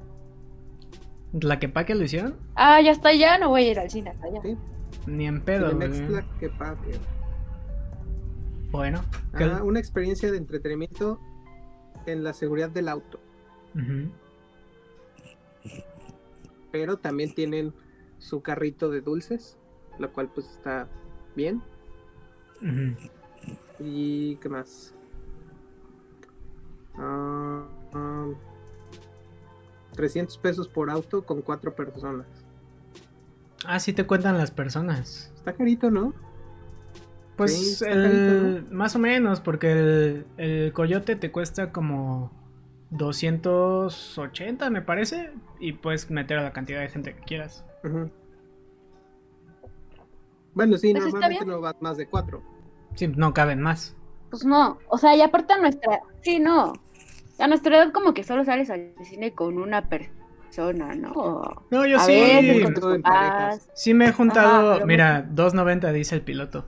[1.41, 2.37] ¿La que pa' que lo hicieron?
[2.55, 4.41] Ah, ya está allá, no voy a ir al cine hasta allá.
[4.43, 4.57] Sí.
[5.07, 6.07] Ni en pedo, Cinemex.
[6.09, 6.93] Tlaquepaque.
[8.71, 9.03] Bueno.
[9.37, 11.21] ¿qué- Ah, una experiencia de entretenimiento
[12.07, 13.21] en la seguridad del auto.
[16.73, 17.73] Pero también tienen
[18.27, 19.57] su carrito de dulces,
[20.01, 20.89] lo cual pues está
[21.37, 21.63] bien.
[23.79, 24.95] ¿Y qué más?
[26.97, 28.27] Ah, ah,
[29.95, 32.27] 300 pesos por auto con cuatro personas.
[33.65, 35.33] Ah, sí te cuentan las personas.
[35.37, 36.13] Está carito, ¿no?
[37.37, 42.33] Pues Sí, el- carito, más o menos, porque el, el coyote te cuesta como
[42.91, 47.65] 280, me parece, y puedes meter a la cantidad de gente que quieras.
[50.55, 52.43] Bueno, sí, Pues normalmente no va más de cuatro.
[52.95, 53.95] Sí, no caben más.
[54.31, 56.73] Pues no, o sea, y aparte a nuestra, sí, no.
[57.39, 61.13] A nuestra edad como que solo sales al cine con una persona, ¿no?
[61.71, 62.13] No, yo a sí.
[62.13, 63.69] veces con tus papás.
[63.75, 66.67] Sí me he juntado, Ajá, pero mira, 2.90 dice el piloto.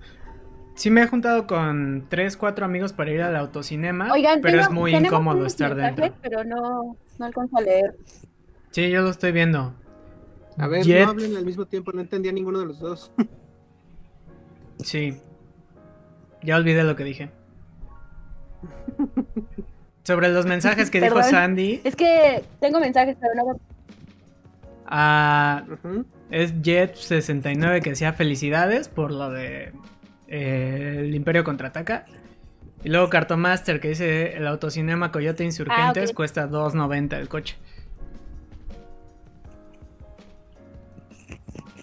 [0.75, 4.71] Sí me he juntado con 3, 4 amigos para ir al autocinema, Oigan, pero es
[4.71, 6.21] muy incómodo estar mensajes, dentro.
[6.23, 7.97] Pero no, no alcanzo a leer.
[8.71, 9.75] Sí, yo lo estoy viendo.
[10.59, 13.13] A ver, Jet- no hablen al mismo tiempo, no entendía ninguno de los dos.
[14.81, 15.17] Sí.
[16.45, 17.31] Ya olvidé lo que dije.
[20.05, 21.23] Sobre los mensajes que dijo.
[21.23, 23.61] Sandy, Es que tengo mensajes, pero no.
[24.87, 25.65] ah,
[26.31, 29.73] es Jet69 que decía felicidades por lo de
[30.29, 32.07] eh, el Imperio contraataca.
[32.85, 36.17] Y luego Cartomaster que dice el autocinema Coyote Insurgentes Ah, ok.
[36.17, 37.57] cuesta 2.90 el coche.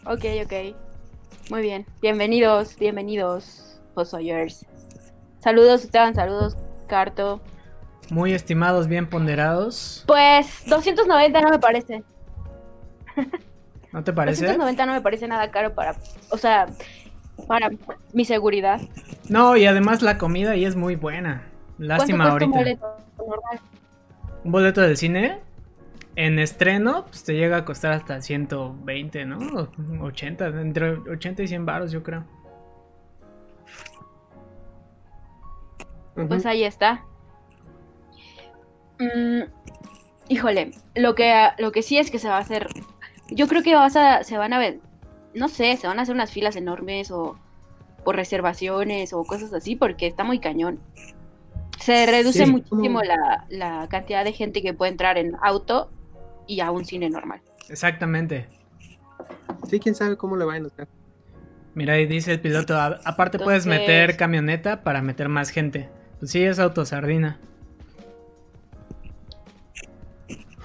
[0.05, 0.75] Ok, ok.
[1.49, 1.85] Muy bien.
[1.99, 4.63] Bienvenidos, bienvenidos, Posoyers.
[5.39, 6.55] Saludos, Esteban, saludos,
[6.87, 7.41] Carto.
[8.11, 10.03] Muy estimados, bien ponderados.
[10.05, 12.03] Pues 290 no me parece.
[13.91, 14.41] ¿No te parece?
[14.45, 15.95] 290 no me parece nada caro para,
[16.29, 16.67] o sea,
[17.47, 17.71] para
[18.13, 18.79] mi seguridad.
[19.27, 21.47] No, y además la comida ahí es muy buena.
[21.79, 22.85] Lástima ¿Cuánto cuesta ahorita.
[22.85, 23.59] un boleto normal?
[24.43, 25.39] Un boleto del cine
[26.15, 29.37] en estreno pues te llega a costar hasta 120, ¿no?
[30.01, 32.23] O 80, entre 80 y 100 baros yo creo.
[36.15, 37.03] Pues ahí está.
[38.99, 39.41] Mm,
[40.29, 42.67] híjole, lo que, lo que sí es que se va a hacer.
[43.29, 44.79] Yo creo que vas a, se van a ver,
[45.33, 47.37] no sé, se van a hacer unas filas enormes o
[48.05, 50.79] por reservaciones o cosas así, porque está muy cañón.
[51.79, 52.51] Se reduce Sí.
[52.51, 55.89] muchísimo la, la cantidad de gente que puede entrar en auto
[56.47, 57.41] y a un cine normal.
[57.69, 58.47] Exactamente.
[59.67, 60.87] Sí, quién sabe cómo le vayan a hacer.
[61.73, 65.89] Mira, ahí dice el piloto, "A- aparte puedes meter camioneta para meter más gente.
[66.19, 67.39] Pues sí, es autosardina.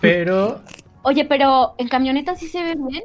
[0.01, 0.63] Pero
[1.03, 3.03] Oye, pero en camioneta sí se ve bien.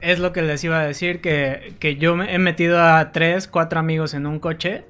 [0.00, 3.46] es lo que les iba a decir, que, que yo me he metido a tres,
[3.46, 4.84] cuatro amigos en un coche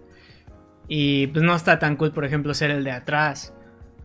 [0.89, 3.55] Y pues no está tan cool, por ejemplo, ser el de atrás.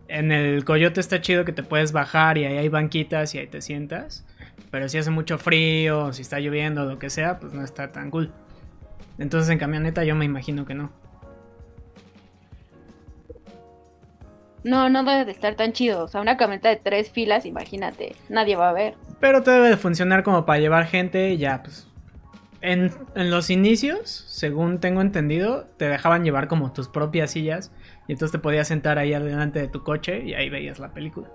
[0.08, 3.46] En el coyote está chido que te puedes bajar y ahí hay banquitas y ahí
[3.46, 4.24] te sientas.
[4.70, 7.92] Pero si hace mucho frío, si está lloviendo o lo que sea, pues no está
[7.92, 8.32] tan cool.
[9.18, 10.90] Entonces en camioneta yo me imagino que no.
[14.64, 16.04] No, no debe de estar tan chido.
[16.04, 18.16] O sea, una camioneta de tres filas, imagínate.
[18.28, 18.94] Nadie va a ver.
[19.20, 21.87] Pero te debe de funcionar como para llevar gente y ya, pues.
[22.60, 27.72] En, en los inicios, según tengo entendido, te dejaban llevar como tus propias sillas.
[28.08, 31.28] Y entonces te podías sentar ahí adelante de tu coche y ahí veías la película.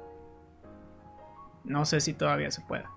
[1.63, 2.89] No sé si todavía se pueda.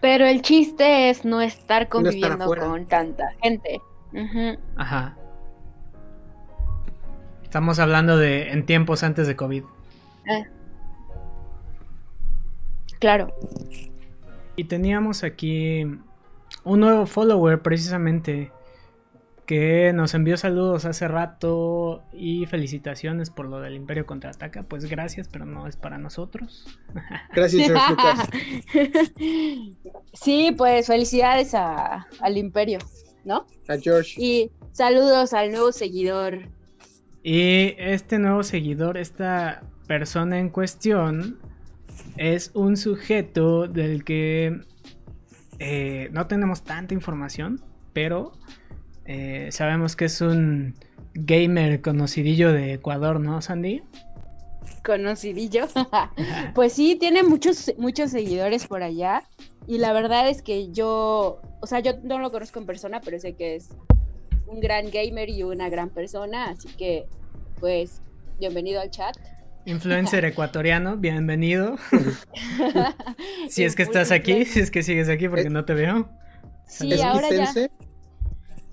[0.00, 3.80] Pero el chiste es no estar No estar conviviendo con tanta gente.
[4.76, 5.16] Ajá.
[7.42, 9.64] Estamos hablando de en tiempos antes de COVID.
[13.00, 13.32] Claro.
[14.58, 15.84] Y teníamos aquí
[16.64, 18.50] un nuevo follower precisamente
[19.46, 24.64] que nos envió saludos hace rato y felicitaciones por lo del Imperio contraataca.
[24.64, 26.66] Pues gracias, pero no es para nosotros.
[27.34, 28.28] Gracias, George Lucas.
[30.12, 32.78] sí, pues felicidades a- al imperio,
[33.24, 33.46] ¿no?
[33.68, 34.14] A George.
[34.22, 36.40] Y saludos al nuevo seguidor.
[37.22, 41.38] Y este nuevo seguidor, esta persona en cuestión,
[42.16, 44.60] es un sujeto del que
[45.58, 47.60] eh, no tenemos tanta información,
[47.92, 48.32] pero
[49.04, 50.74] eh, sabemos que es un
[51.14, 53.82] gamer conocidillo de Ecuador, ¿no, Sandy?
[54.84, 55.66] Conocidillo.
[56.54, 59.24] pues sí, tiene muchos, muchos seguidores por allá.
[59.66, 63.18] Y la verdad es que yo, o sea, yo no lo conozco en persona, pero
[63.18, 63.68] sé que es
[64.46, 66.50] un gran gamer y una gran persona.
[66.50, 67.06] Así que,
[67.60, 68.00] pues,
[68.38, 69.16] bienvenido al chat.
[69.68, 71.76] Influencer ecuatoriano, bienvenido.
[73.48, 76.08] Si es que estás aquí, si es que sigues aquí porque no te veo.
[76.66, 77.70] Sí, ¿Es ahora ya, Vicente?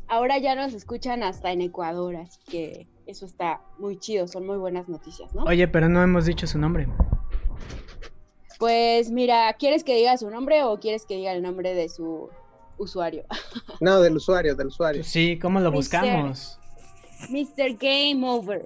[0.08, 4.58] ahora ya nos escuchan hasta en Ecuador, así que eso está muy chido, son muy
[4.58, 5.44] buenas noticias, ¿no?
[5.44, 6.88] Oye, pero no hemos dicho su nombre.
[8.60, 12.30] Pues mira, ¿quieres que diga su nombre o quieres que diga el nombre de su
[12.78, 13.24] usuario?
[13.80, 15.04] No, del usuario, del usuario.
[15.04, 16.02] Sí, ¿cómo lo Mister.
[16.02, 16.60] buscamos?
[17.30, 17.78] Mr.
[17.80, 18.66] Game Over.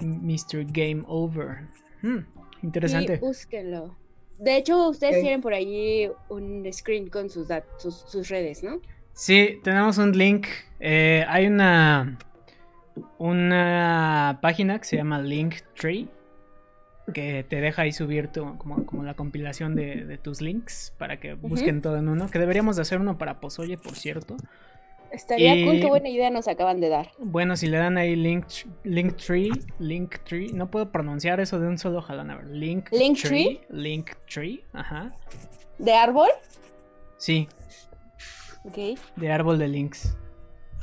[0.00, 0.64] Mr.
[0.72, 1.68] Game Over.
[2.02, 2.20] Hmm,
[2.62, 3.16] interesante.
[3.16, 3.96] Sí, búsquenlo.
[4.38, 8.80] De hecho, ustedes tienen por allí un screen con sus, sus, sus redes, ¿no?
[9.12, 10.46] Sí, tenemos un link.
[10.80, 12.18] eh, hay una
[13.18, 16.08] una página que se llama Linktree
[17.12, 21.18] que te deja ahí subir tu, como, como la compilación de, de tus links para
[21.18, 22.30] que busquen todo en uno.
[22.30, 24.36] Que deberíamos de hacer uno para Pozoye, por cierto.
[25.12, 27.10] Estaría Y- cool, qué buena idea nos acaban de dar.
[27.18, 28.46] Bueno, si le dan ahí link,
[28.84, 32.30] Linktree, Linktree, no puedo pronunciar eso de un solo jalón.
[32.30, 33.60] A ver, Linktree, ¿Linktree?
[33.68, 35.12] Linktree, ajá.
[35.78, 36.28] ¿De árbol?
[37.18, 37.46] Sí,
[38.64, 38.98] Ok.
[39.16, 40.16] de árbol de links.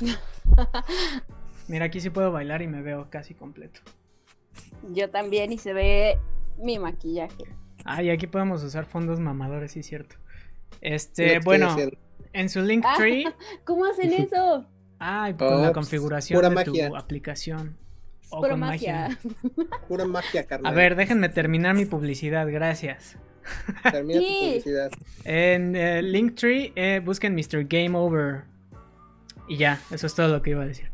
[1.68, 3.80] Mira, aquí sí puedo bailar y me veo casi completo.
[4.92, 6.18] Yo también, y se ve
[6.58, 7.44] mi maquillaje.
[7.84, 10.16] Ah, y aquí podemos usar fondos mamadores, sí, cierto.
[10.80, 11.76] Este, bueno.
[12.32, 13.24] En su Linktree.
[13.64, 14.66] ¿Cómo hacen eso?
[14.98, 16.88] Ah, y con la configuración pura de magia.
[16.88, 17.76] tu aplicación.
[18.30, 19.18] O Pura con magia.
[19.88, 20.72] Pura magia, carnal.
[20.72, 23.16] A ver, déjenme terminar mi publicidad, gracias.
[23.90, 24.46] Termina tu Sí.
[24.48, 24.90] publicidad.
[25.24, 27.64] En eh, Linktree, eh, busquen Mr.
[27.66, 28.44] Game Over.
[29.48, 30.90] Y ya, eso es todo lo que iba a decir.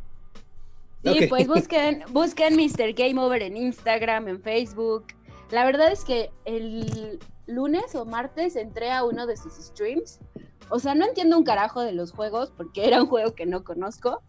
[1.04, 2.94] Sí, pues busquen, busquen Mr.
[2.94, 5.08] Game Over en Instagram, en Facebook.
[5.50, 10.20] La verdad es que el lunes o martes entré a uno de sus streams.
[10.68, 13.64] O sea, no entiendo un carajo de los juegos porque era un juego que no
[13.64, 14.22] conozco.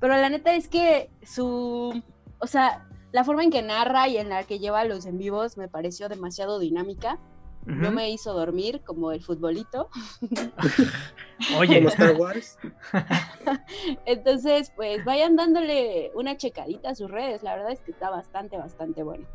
[0.00, 2.02] Pero la neta es que su.
[2.38, 5.56] O sea, la forma en que narra y en la que lleva los en vivos
[5.56, 7.18] me pareció demasiado dinámica.
[7.64, 7.96] No Ujú.
[7.96, 9.88] me hizo dormir como el futbolito.
[11.58, 12.58] Oye, Como Star Wars.
[14.06, 17.42] Entonces, pues vayan dándole una checadita a sus redes.
[17.42, 19.26] La verdad es que está bastante, bastante bueno.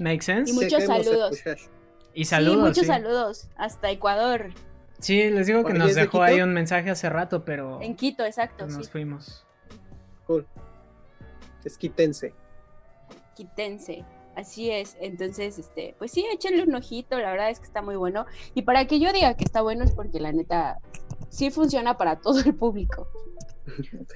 [0.00, 0.50] make sense.
[0.50, 1.42] Y muchos saludos.
[2.14, 2.56] Y saludos.
[2.56, 2.86] sí, muchos sí.
[2.86, 3.48] saludos.
[3.56, 4.50] Hasta Ecuador.
[5.00, 7.94] Sí, les digo que nos ¿es de dejó ahí un mensaje hace rato, pero En
[7.96, 8.64] Quito, exacto.
[8.64, 8.92] pues nos Sí.
[8.92, 9.44] fuimos.
[10.26, 10.46] Cool.
[11.64, 12.32] Esquitense.
[13.34, 14.04] Quitense.
[14.36, 14.96] Así es.
[15.00, 17.18] Entonces, este, pues sí, échenle un ojito.
[17.18, 18.26] La verdad es que está muy bueno.
[18.54, 20.78] Y para que yo diga que está bueno es porque la neta
[21.28, 23.08] sí funciona para todo el público.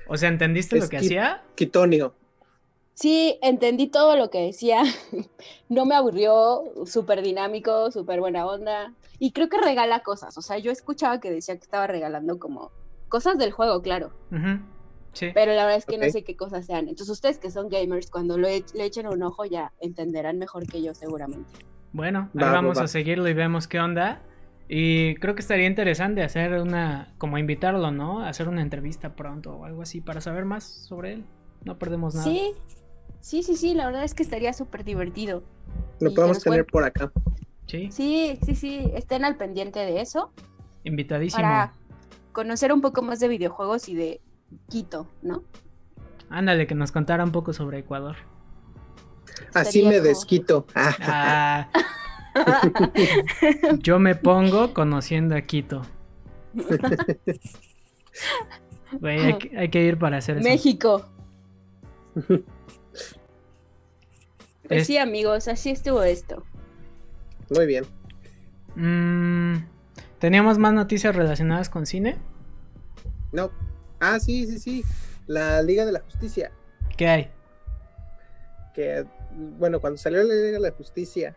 [0.09, 1.43] O sea, ¿entendiste Es lo que que- hacía?
[1.55, 2.15] Quitonio.
[3.01, 4.83] Sí, entendí todo lo que decía.
[5.69, 8.95] No me aburrió, súper dinámico, súper buena onda.
[9.21, 10.37] Y creo que regala cosas.
[10.39, 12.73] O sea, yo escuchaba que decía que estaba regalando como
[13.09, 14.11] cosas del juego, claro.
[15.13, 15.29] Sí.
[15.35, 16.89] Pero la verdad es que no sé qué cosas sean.
[16.89, 20.67] Entonces, ustedes que son gamers, cuando lo e- le echen un ojo, ya entenderán mejor
[20.67, 21.51] que yo, seguramente.
[21.93, 22.85] Bueno, ahí Va, va, vamos va.
[22.85, 24.23] a seguirlo y vemos qué onda.
[24.71, 28.21] Y creo que estaría interesante hacer una, como invitarlo, ¿no?
[28.25, 31.25] Hacer una entrevista pronto o algo así para saber más sobre él.
[31.65, 32.27] No perdemos nada.
[32.29, 32.53] Sí,
[33.21, 35.43] sí, sí, sí, la verdad es que estaría súper divertido.
[36.01, 37.11] Lo Y podemos tener por acá.
[37.67, 40.33] Sí, Sí, sí, sí, estén al pendiente de eso
[40.85, 41.43] invitadísimo.
[41.43, 41.73] para
[42.33, 44.21] conocer un poco más de videojuegos y de
[44.71, 45.43] Quito, ¿no?
[46.31, 48.17] Ándale, que nos contara un poco sobre Ecuador.
[49.55, 50.67] Así me como- desquito.
[50.75, 51.69] Ah,
[52.35, 52.61] Ah,
[53.81, 55.83] yo me pongo conociendo a Quito.
[59.01, 60.49] Güey, hay, que- hay que ir para hacer eso.
[60.49, 61.05] México.
[64.69, 66.45] Pues Es- sí, amigos, así estuvo esto.
[67.51, 67.85] Muy bien.
[68.77, 69.65] Mm,
[70.19, 72.17] ¿Teníamos más noticias relacionadas con cine?
[73.33, 73.51] No.
[74.01, 74.85] Ah, sí, sí, sí.
[75.27, 76.53] La Liga de la Justicia.
[76.97, 77.31] ¿Qué hay?
[78.75, 81.37] Que, bueno, cuando salió la Liga de la Justicia,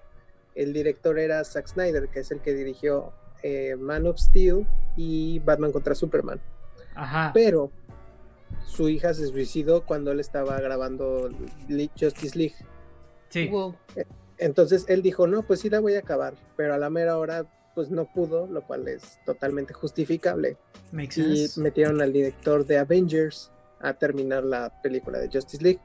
[0.55, 3.13] el director era Zack Snyder, que es el que dirigió
[3.43, 6.39] eh, Man of Steel y Batman contra Superman.
[6.95, 7.31] Ajá.
[7.33, 7.71] Pero
[8.65, 11.29] su hija se suicidó cuando él estaba grabando
[11.99, 12.55] Justice League.
[13.31, 13.47] Sí.
[13.47, 13.75] Wow.
[14.37, 17.45] Entonces él dijo, no, pues sí la voy a acabar, pero a la mera hora
[17.73, 20.57] pues no pudo, lo cual es totalmente justificable.
[20.91, 21.61] Makes Y sense.
[21.61, 25.79] metieron al director de Avengers a terminar la película de Justice League.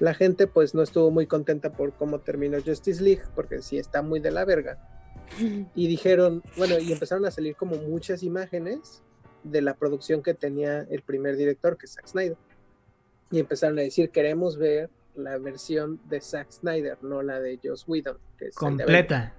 [0.00, 4.02] La gente pues no estuvo muy contenta por cómo terminó Justice League, porque sí está
[4.02, 4.78] muy de la verga.
[5.74, 9.02] Y dijeron, bueno, y empezaron a salir como muchas imágenes
[9.44, 12.36] de la producción que tenía el primer director, que es Zack Snyder.
[13.30, 17.84] Y empezaron a decir, queremos ver la versión de Zack Snyder, no la de Joss
[17.86, 18.18] Whedon.
[18.38, 18.86] Que es el de Avengers".
[18.86, 19.34] Completa.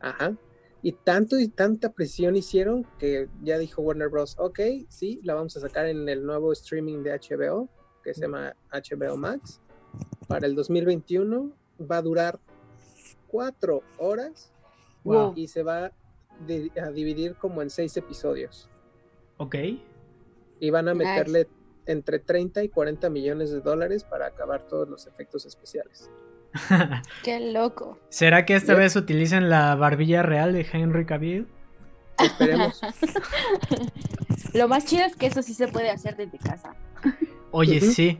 [0.00, 0.36] Ajá.
[0.82, 4.36] Y tanto y tanta presión hicieron que ya dijo Warner Bros.
[4.38, 7.68] Ok, sí, la vamos a sacar en el nuevo streaming de HBO,
[8.04, 9.60] que se llama HBO Max.
[10.28, 11.50] Para el 2021
[11.90, 12.38] va a durar
[13.26, 14.52] cuatro horas
[15.04, 15.32] Wow.
[15.36, 18.68] y se va a dividir como en seis episodios.
[19.38, 19.54] Ok.
[20.60, 21.48] Y van a Nice.
[21.86, 26.10] Entre 30 y 40 millones de dólares para acabar todos los efectos especiales.
[27.22, 27.98] Qué loco.
[28.08, 31.46] ¿Será que esta vez utilicen la barbilla real de Henry Cavill?
[32.18, 32.80] Esperemos.
[34.54, 36.74] Lo más chido es que eso sí se puede hacer desde casa.
[37.50, 38.18] Oye, sí.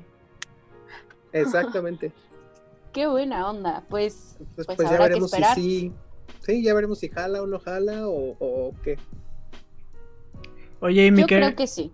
[1.33, 2.13] Exactamente.
[2.93, 3.85] Qué buena onda.
[3.89, 5.93] Pues, Entonces, Pues pues, ya que veremos si sí.
[6.41, 8.99] Sí, ya veremos si jala o no jala o, o qué.
[10.81, 11.91] Oye, y mi yo creo que sí.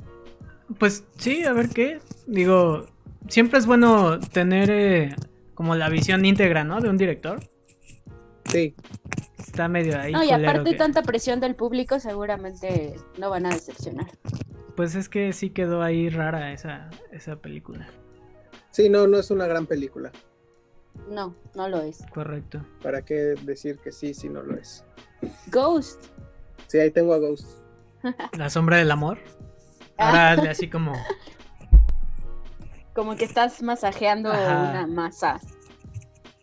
[0.78, 2.00] Pues sí, a ver qué.
[2.26, 2.86] Digo,
[3.28, 5.16] siempre es bueno tener eh,
[5.54, 6.80] como la visión íntegra, ¿no?
[6.80, 7.40] De un director.
[8.46, 8.74] Sí,
[9.38, 10.12] Está medio ahí.
[10.12, 14.06] No, y aparte que- tanta presión del público, seguramente no van a decepcionar.
[14.76, 17.88] Pues es que sí quedó ahí rara esa, esa película.
[18.70, 20.10] sí, no, no es una gran película.
[21.10, 22.02] No, no lo es.
[22.14, 22.64] Correcto.
[22.82, 24.84] ¿Para qué decir que sí si no lo es?
[25.48, 26.06] Ghost.
[26.68, 27.46] Sí, ahí tengo a Ghost.
[28.38, 29.18] La sombra del amor.
[30.02, 30.92] Ahora hazle así como.
[32.94, 34.68] Como que estás masajeando Ajá.
[34.70, 35.40] una masa.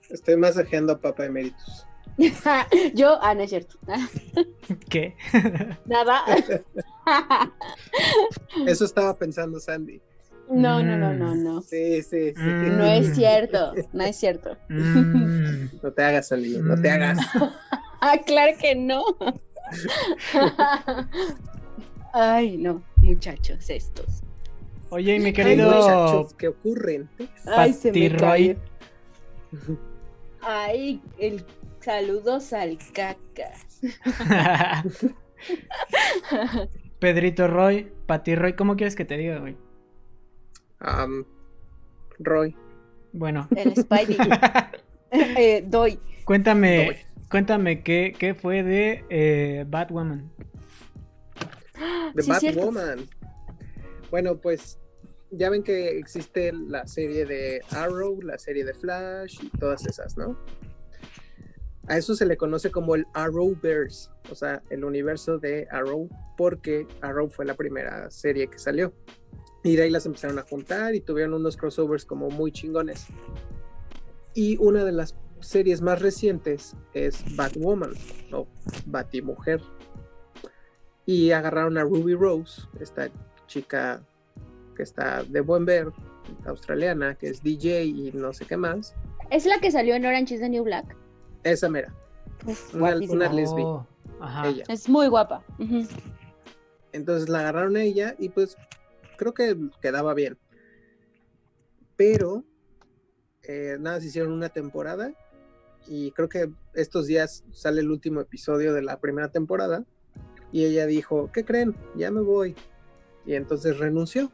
[0.09, 1.85] Estoy masajeando a Papa Emeritus.
[2.95, 3.77] Yo, ah, no es cierto.
[4.89, 5.15] ¿Qué?
[5.85, 6.21] Nada.
[8.67, 10.01] Eso estaba pensando Sandy.
[10.49, 11.61] No, no, no, no, no.
[11.61, 12.41] Sí, sí, sí.
[12.41, 12.77] Mm.
[12.77, 14.57] No es cierto, no es cierto.
[14.69, 16.91] Mm, No te hagas, Sandy, no te Mm.
[16.93, 17.17] hagas.
[18.01, 19.03] Ah, claro que no.
[22.13, 24.21] Ay, no, muchachos estos.
[24.91, 27.09] Oye, y mi Ay, querido muchachos, ¿qué ocurren?
[27.45, 28.55] Ay, se me cayó.
[30.41, 31.43] Ay, el
[31.79, 33.51] saludos al caca.
[36.99, 39.57] Pedrito Roy, Pati Roy, ¿cómo quieres que te diga, güey?
[40.79, 41.25] Am,
[42.19, 42.55] Roy.
[43.13, 44.17] Bueno, El Spidey.
[45.11, 45.99] Eh, doy.
[46.23, 46.97] cuéntame,
[47.31, 50.29] cuéntame qué, qué fue de eh, Batwoman.
[52.15, 52.29] The Sí.
[52.29, 53.07] Batwoman.
[54.11, 54.79] Bueno, pues
[55.31, 60.17] ya ven que existe la serie de Arrow, la serie de Flash y todas esas,
[60.17, 60.37] ¿no?
[61.87, 66.07] A eso se le conoce como el Arrowverse, o sea, el universo de Arrow,
[66.37, 68.93] porque Arrow fue la primera serie que salió.
[69.63, 73.07] Y de ahí las empezaron a juntar y tuvieron unos crossovers como muy chingones.
[74.35, 77.93] Y una de las series más recientes es Batwoman
[78.31, 78.47] o
[78.85, 79.59] Batimujer.
[81.09, 83.09] Y agarraron a Ruby Rose, esta
[83.47, 83.99] chica
[84.75, 85.87] que está de buen ver,
[86.45, 88.93] australiana, que es DJ y no sé qué más.
[89.31, 90.95] ¿Es la que salió en Orange is the New Black?
[91.41, 91.91] Esa mera,
[92.45, 93.63] Uf, Una- una- lesbi.
[93.63, 93.87] Oh.
[94.67, 95.43] Es muy guapa.
[96.91, 98.55] Entonces la agarraron a ella y pues
[99.17, 100.37] creo que quedaba bien.
[101.95, 102.43] Pero
[103.41, 105.11] eh, nada, se hicieron una temporada
[105.87, 109.85] y creo que estos días sale el último episodio de la primera temporada
[110.51, 111.75] y ella dijo, ¿qué creen?
[111.95, 112.55] Ya me voy.
[113.25, 114.31] Y entonces renunció.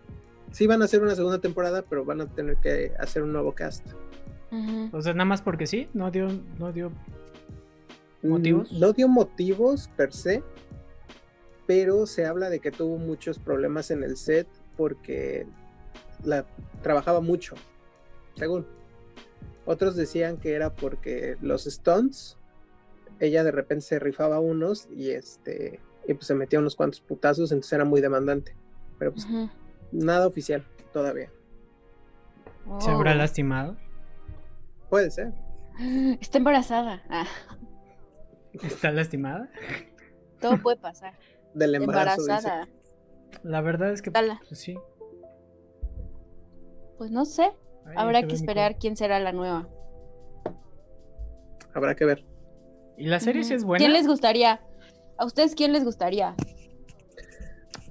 [0.51, 3.53] Sí van a hacer una segunda temporada, pero van a tener que hacer un nuevo
[3.53, 3.85] cast.
[4.93, 6.91] O sea, nada más porque sí, no dio, no dio
[8.23, 8.71] ¿Motivos?
[8.71, 10.43] Mm, No dio motivos per se,
[11.67, 14.47] pero se habla de que tuvo muchos problemas en el set
[14.77, 15.45] porque
[16.23, 16.45] la
[16.81, 17.55] trabajaba mucho,
[18.35, 18.65] según.
[19.65, 22.37] Otros decían que era porque los stunts,
[23.19, 27.51] ella de repente se rifaba unos y este y pues se metía unos cuantos putazos,
[27.51, 28.55] entonces era muy demandante.
[28.99, 29.27] Pero pues
[29.91, 31.31] nada oficial todavía.
[32.79, 33.15] se habrá Oh.
[33.15, 33.75] lastimado.
[34.89, 35.33] Puede ser.
[36.21, 37.03] Está embarazada.
[37.09, 37.25] Ah,
[38.53, 39.49] ¿Está lastimada?
[40.39, 41.13] todo puede pasar.
[41.53, 42.21] Del embarazo.
[42.21, 42.31] dice.
[42.31, 42.67] embarazada.
[43.43, 44.39] La verdad es que Dala.
[44.47, 44.77] pues, sí.
[46.97, 47.51] Pues no sé.
[47.85, 49.67] Ay, Habrá que mi esperar quién será la nueva.
[51.73, 52.23] Habrá que ver.
[52.97, 53.79] ¿Y la serie sí es buena?
[53.79, 54.61] ¿Quién les gustaría?
[55.17, 56.35] ¿A ustedes quién les gustaría?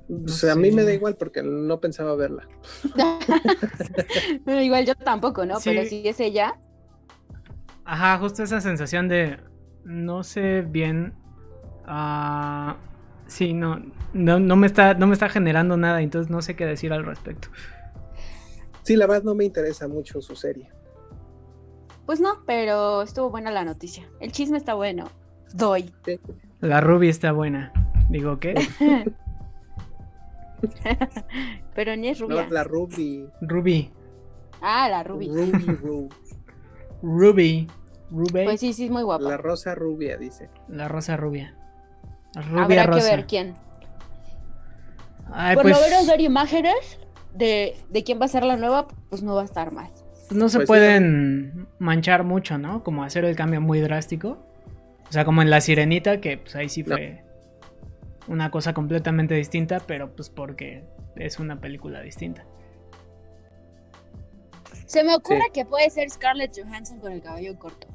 [0.09, 2.47] Pues, a mí me da igual porque no pensaba verla.
[4.45, 5.61] Bueno, igual yo tampoco, ¿no?
[5.61, 5.71] Sí.
[5.71, 6.61] Pero si es ella,
[7.85, 9.39] Ajá, justo esa sensación de
[9.85, 11.15] no sé bien.
[11.85, 12.79] ah,
[13.27, 13.81] sí, no,
[14.13, 17.05] no, no me está, no me está generando nada, entonces no sé qué decir al
[17.05, 17.49] respecto.
[18.83, 20.71] Sí, la verdad no me interesa mucho su serie.
[22.07, 24.09] pues no, pero estuvo buena la noticia.
[24.21, 25.11] El chisme está bueno.
[25.53, 25.95] Doy.
[26.65, 27.73] La Ruby está buena.
[28.09, 28.55] Digo, ¿qué?
[31.75, 32.47] pero ni es No, rubia.
[32.51, 33.27] la Ruby.
[33.43, 33.91] Ruby.
[34.63, 35.29] Ah, la Ruby.
[35.29, 36.09] Ruby, Ru-
[37.03, 37.67] Ruby.
[38.11, 38.45] Ruby.
[38.45, 39.25] Pues sí, sí, es muy guapa.
[39.25, 40.49] La rosa rubia, dice.
[40.69, 41.55] La rosa rubia.
[42.35, 43.11] Rubia Habrá rosa.
[43.11, 43.55] que ver quién.
[45.33, 46.99] Ay, Por pues, lo menos dar imágenes
[47.35, 49.91] de, de quién va a ser la nueva, pues no va a estar mal.
[50.31, 52.83] no se Pues sí, pueden manchar mucho, ¿no?
[52.85, 54.39] Como hacer el cambio muy drástico.
[55.15, 56.97] O sea, como en La Sirenita, que pues ahí sí No.
[56.97, 57.23] fue
[58.27, 60.83] una cosa completamente distinta, pero pues porque
[61.15, 62.45] es una película distinta.
[64.87, 65.51] Se me ocurre Sí.
[65.53, 67.87] que puede ser Scarlett Johansson con el cabello corto.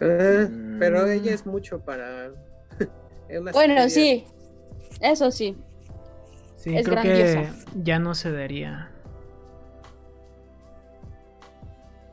[0.00, 0.48] Ah,
[0.78, 1.10] Pero Mm.
[1.10, 2.30] ella es mucho para.
[3.52, 4.24] Bueno, serie- sí.
[5.02, 5.58] Eso sí.
[6.56, 7.40] Sí, Es creo grandiosa.
[7.42, 8.90] que ya no cedería.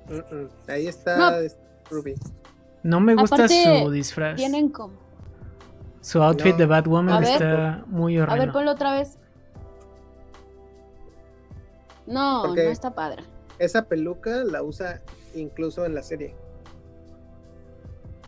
[0.09, 0.49] Mm, mm.
[0.67, 1.47] Ahí está No.
[1.89, 2.15] Ruby.
[2.83, 4.35] No me gusta Aparte, su disfraz.
[4.35, 4.93] Tienen como.
[6.01, 6.57] Su outfit No.
[6.57, 7.29] de Batwoman A ver.
[7.29, 8.43] está muy A horrendo.
[8.45, 9.17] ver, ponlo otra vez.
[12.07, 13.23] No, Porque- no está padre.
[13.59, 15.01] Esa peluca la usa
[15.35, 16.35] incluso en la serie.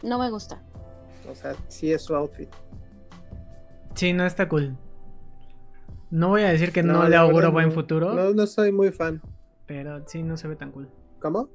[0.03, 0.61] No me gusta.
[1.31, 2.49] O sea, sí es su outfit.
[3.95, 4.77] Sí, no está cool.
[6.11, 7.73] No voy a decir que no, No, le auguro buen no.
[7.73, 9.21] futuro, No, no soy muy fan.
[9.65, 10.89] pero sí no se ve tan cool.
[11.19, 11.49] ¿Cómo?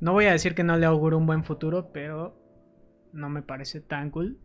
[0.00, 2.34] No voy a decir que no le auguro un buen futuro, pero
[3.12, 4.38] no me parece tan cool.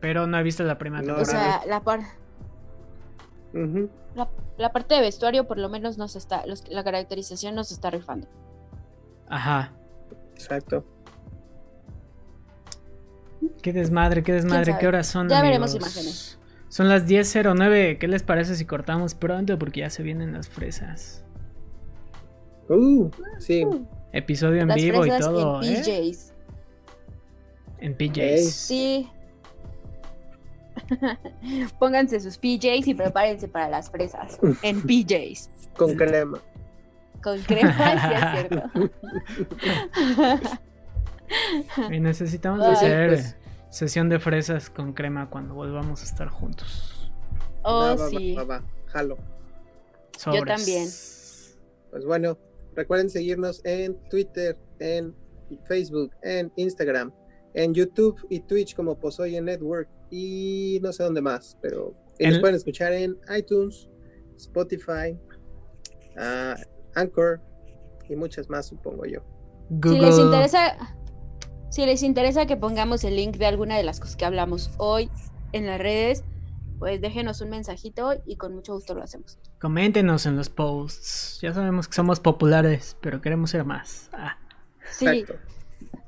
[0.00, 1.60] Pero no he visto la primera No, O temporada.
[1.60, 2.00] sea, la, par-
[4.14, 4.28] la,
[4.58, 8.26] la parte de vestuario por lo menos nos está, los- la caracterización nos está rifando.
[9.28, 9.72] Ajá.
[10.34, 10.84] Exacto.
[13.62, 15.28] Qué desmadre, qué desmadre, qué horas son.
[15.28, 16.38] Ya veremos imágenes.
[16.68, 17.98] Son las 10.09.
[17.98, 19.58] ¿Qué les parece si cortamos pronto?
[19.58, 21.24] Porque ya se vienen las fresas.
[22.68, 23.08] Uh,
[23.38, 23.64] sí.
[24.12, 25.82] Episodio en Las vivo y todo, en ¿eh?
[25.84, 26.33] PJs.
[27.84, 28.50] En PJs.
[28.50, 29.10] Sí.
[31.78, 34.38] Pónganse sus PJs y prepárense para las fresas.
[34.62, 35.50] En PJs.
[35.76, 36.40] Con crema.
[37.22, 38.70] Con crema, sí es cierto.
[41.92, 43.36] Y necesitamos Ay, hacer pues.
[43.68, 47.12] sesión de fresas con crema cuando volvamos a estar juntos.
[47.64, 48.34] Oh, Va, va, va, sí.
[48.34, 48.62] va, va.
[48.86, 49.18] Jalo.
[50.16, 50.44] Sobres.
[50.56, 50.88] también.
[51.90, 52.38] Pues bueno,
[52.74, 55.14] recuerden seguirnos en Twitter, en
[55.66, 57.12] Facebook, en Instagram,
[57.54, 62.34] en YouTube y Twitch como Pozoye Network y no sé dónde más, pero y nos
[62.34, 63.88] El- pueden escuchar en iTunes,
[64.36, 65.18] Spotify,
[66.18, 66.56] ah,
[66.94, 67.40] Anchor
[68.08, 69.20] y muchas más, supongo yo.
[69.70, 70.00] Si Google.
[70.06, 70.76] les interesa,
[71.70, 75.10] si les interesa que pongamos el link de alguna de las cosas que hablamos hoy
[75.52, 76.22] en las redes,
[76.78, 79.38] pues déjenos un mensajito y con mucho gusto lo hacemos.
[79.60, 81.38] Coméntenos en los posts.
[81.40, 84.10] Ya sabemos que somos populares, pero queremos ser más.
[84.12, 84.36] Ah,
[84.90, 85.34] Sí, Exacto.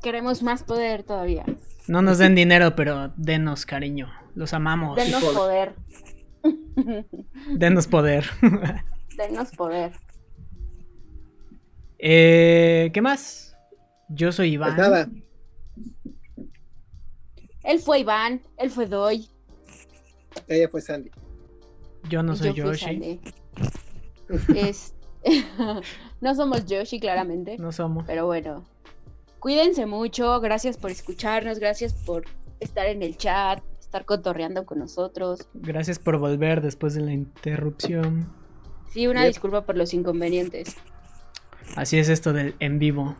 [0.02, 1.44] Queremos más poder todavía.
[1.88, 4.10] no nos den dinero, pero denos cariño.
[4.34, 4.96] Los amamos.
[4.96, 5.74] Denos poder.
[7.56, 8.26] Denos poder.
[9.16, 9.92] Denos poder.
[11.98, 13.56] Eh, ¿Qué más?
[14.08, 14.76] Yo soy Iván.
[14.76, 15.08] Pues nada,
[17.64, 19.28] Él fue Iván, él fue Doy.
[20.46, 21.10] ella fue Sandy.
[22.08, 23.20] Yo no soy yo Yoshi.
[24.54, 24.94] Es-
[26.20, 27.56] no somos Yoshi, claramente.
[27.58, 28.04] No somos.
[28.06, 28.64] Pero bueno.
[29.40, 32.24] Cuídense mucho, gracias por escucharnos, gracias por
[32.60, 35.48] estar en el chat, estar cotorreando con nosotros.
[35.54, 38.32] Gracias por volver después de la interrupción.
[38.92, 40.76] Sí, una disculpa por los inconvenientes.
[41.74, 43.16] Así es esto del en vivo.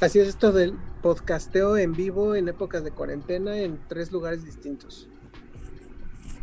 [0.00, 5.08] Así es esto del podcasteo en vivo en épocas de cuarentena en tres lugares distintos.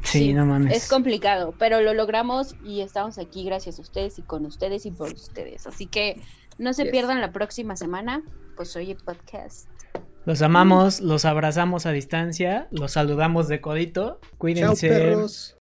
[0.04, 0.76] Sí, no mames.
[0.76, 4.92] Es complicado, pero lo logramos y estamos aquí gracias a ustedes y con ustedes y
[4.92, 5.68] por ustedes.
[5.68, 6.22] Así que
[6.60, 8.22] no se pierdan la próxima semana.
[8.56, 9.70] Pues oye, podcast.
[10.26, 14.20] Los amamos, los abrazamos a distancia, los saludamos de codito.
[14.38, 14.90] Cuídense.
[14.90, 15.59] Chao, perros.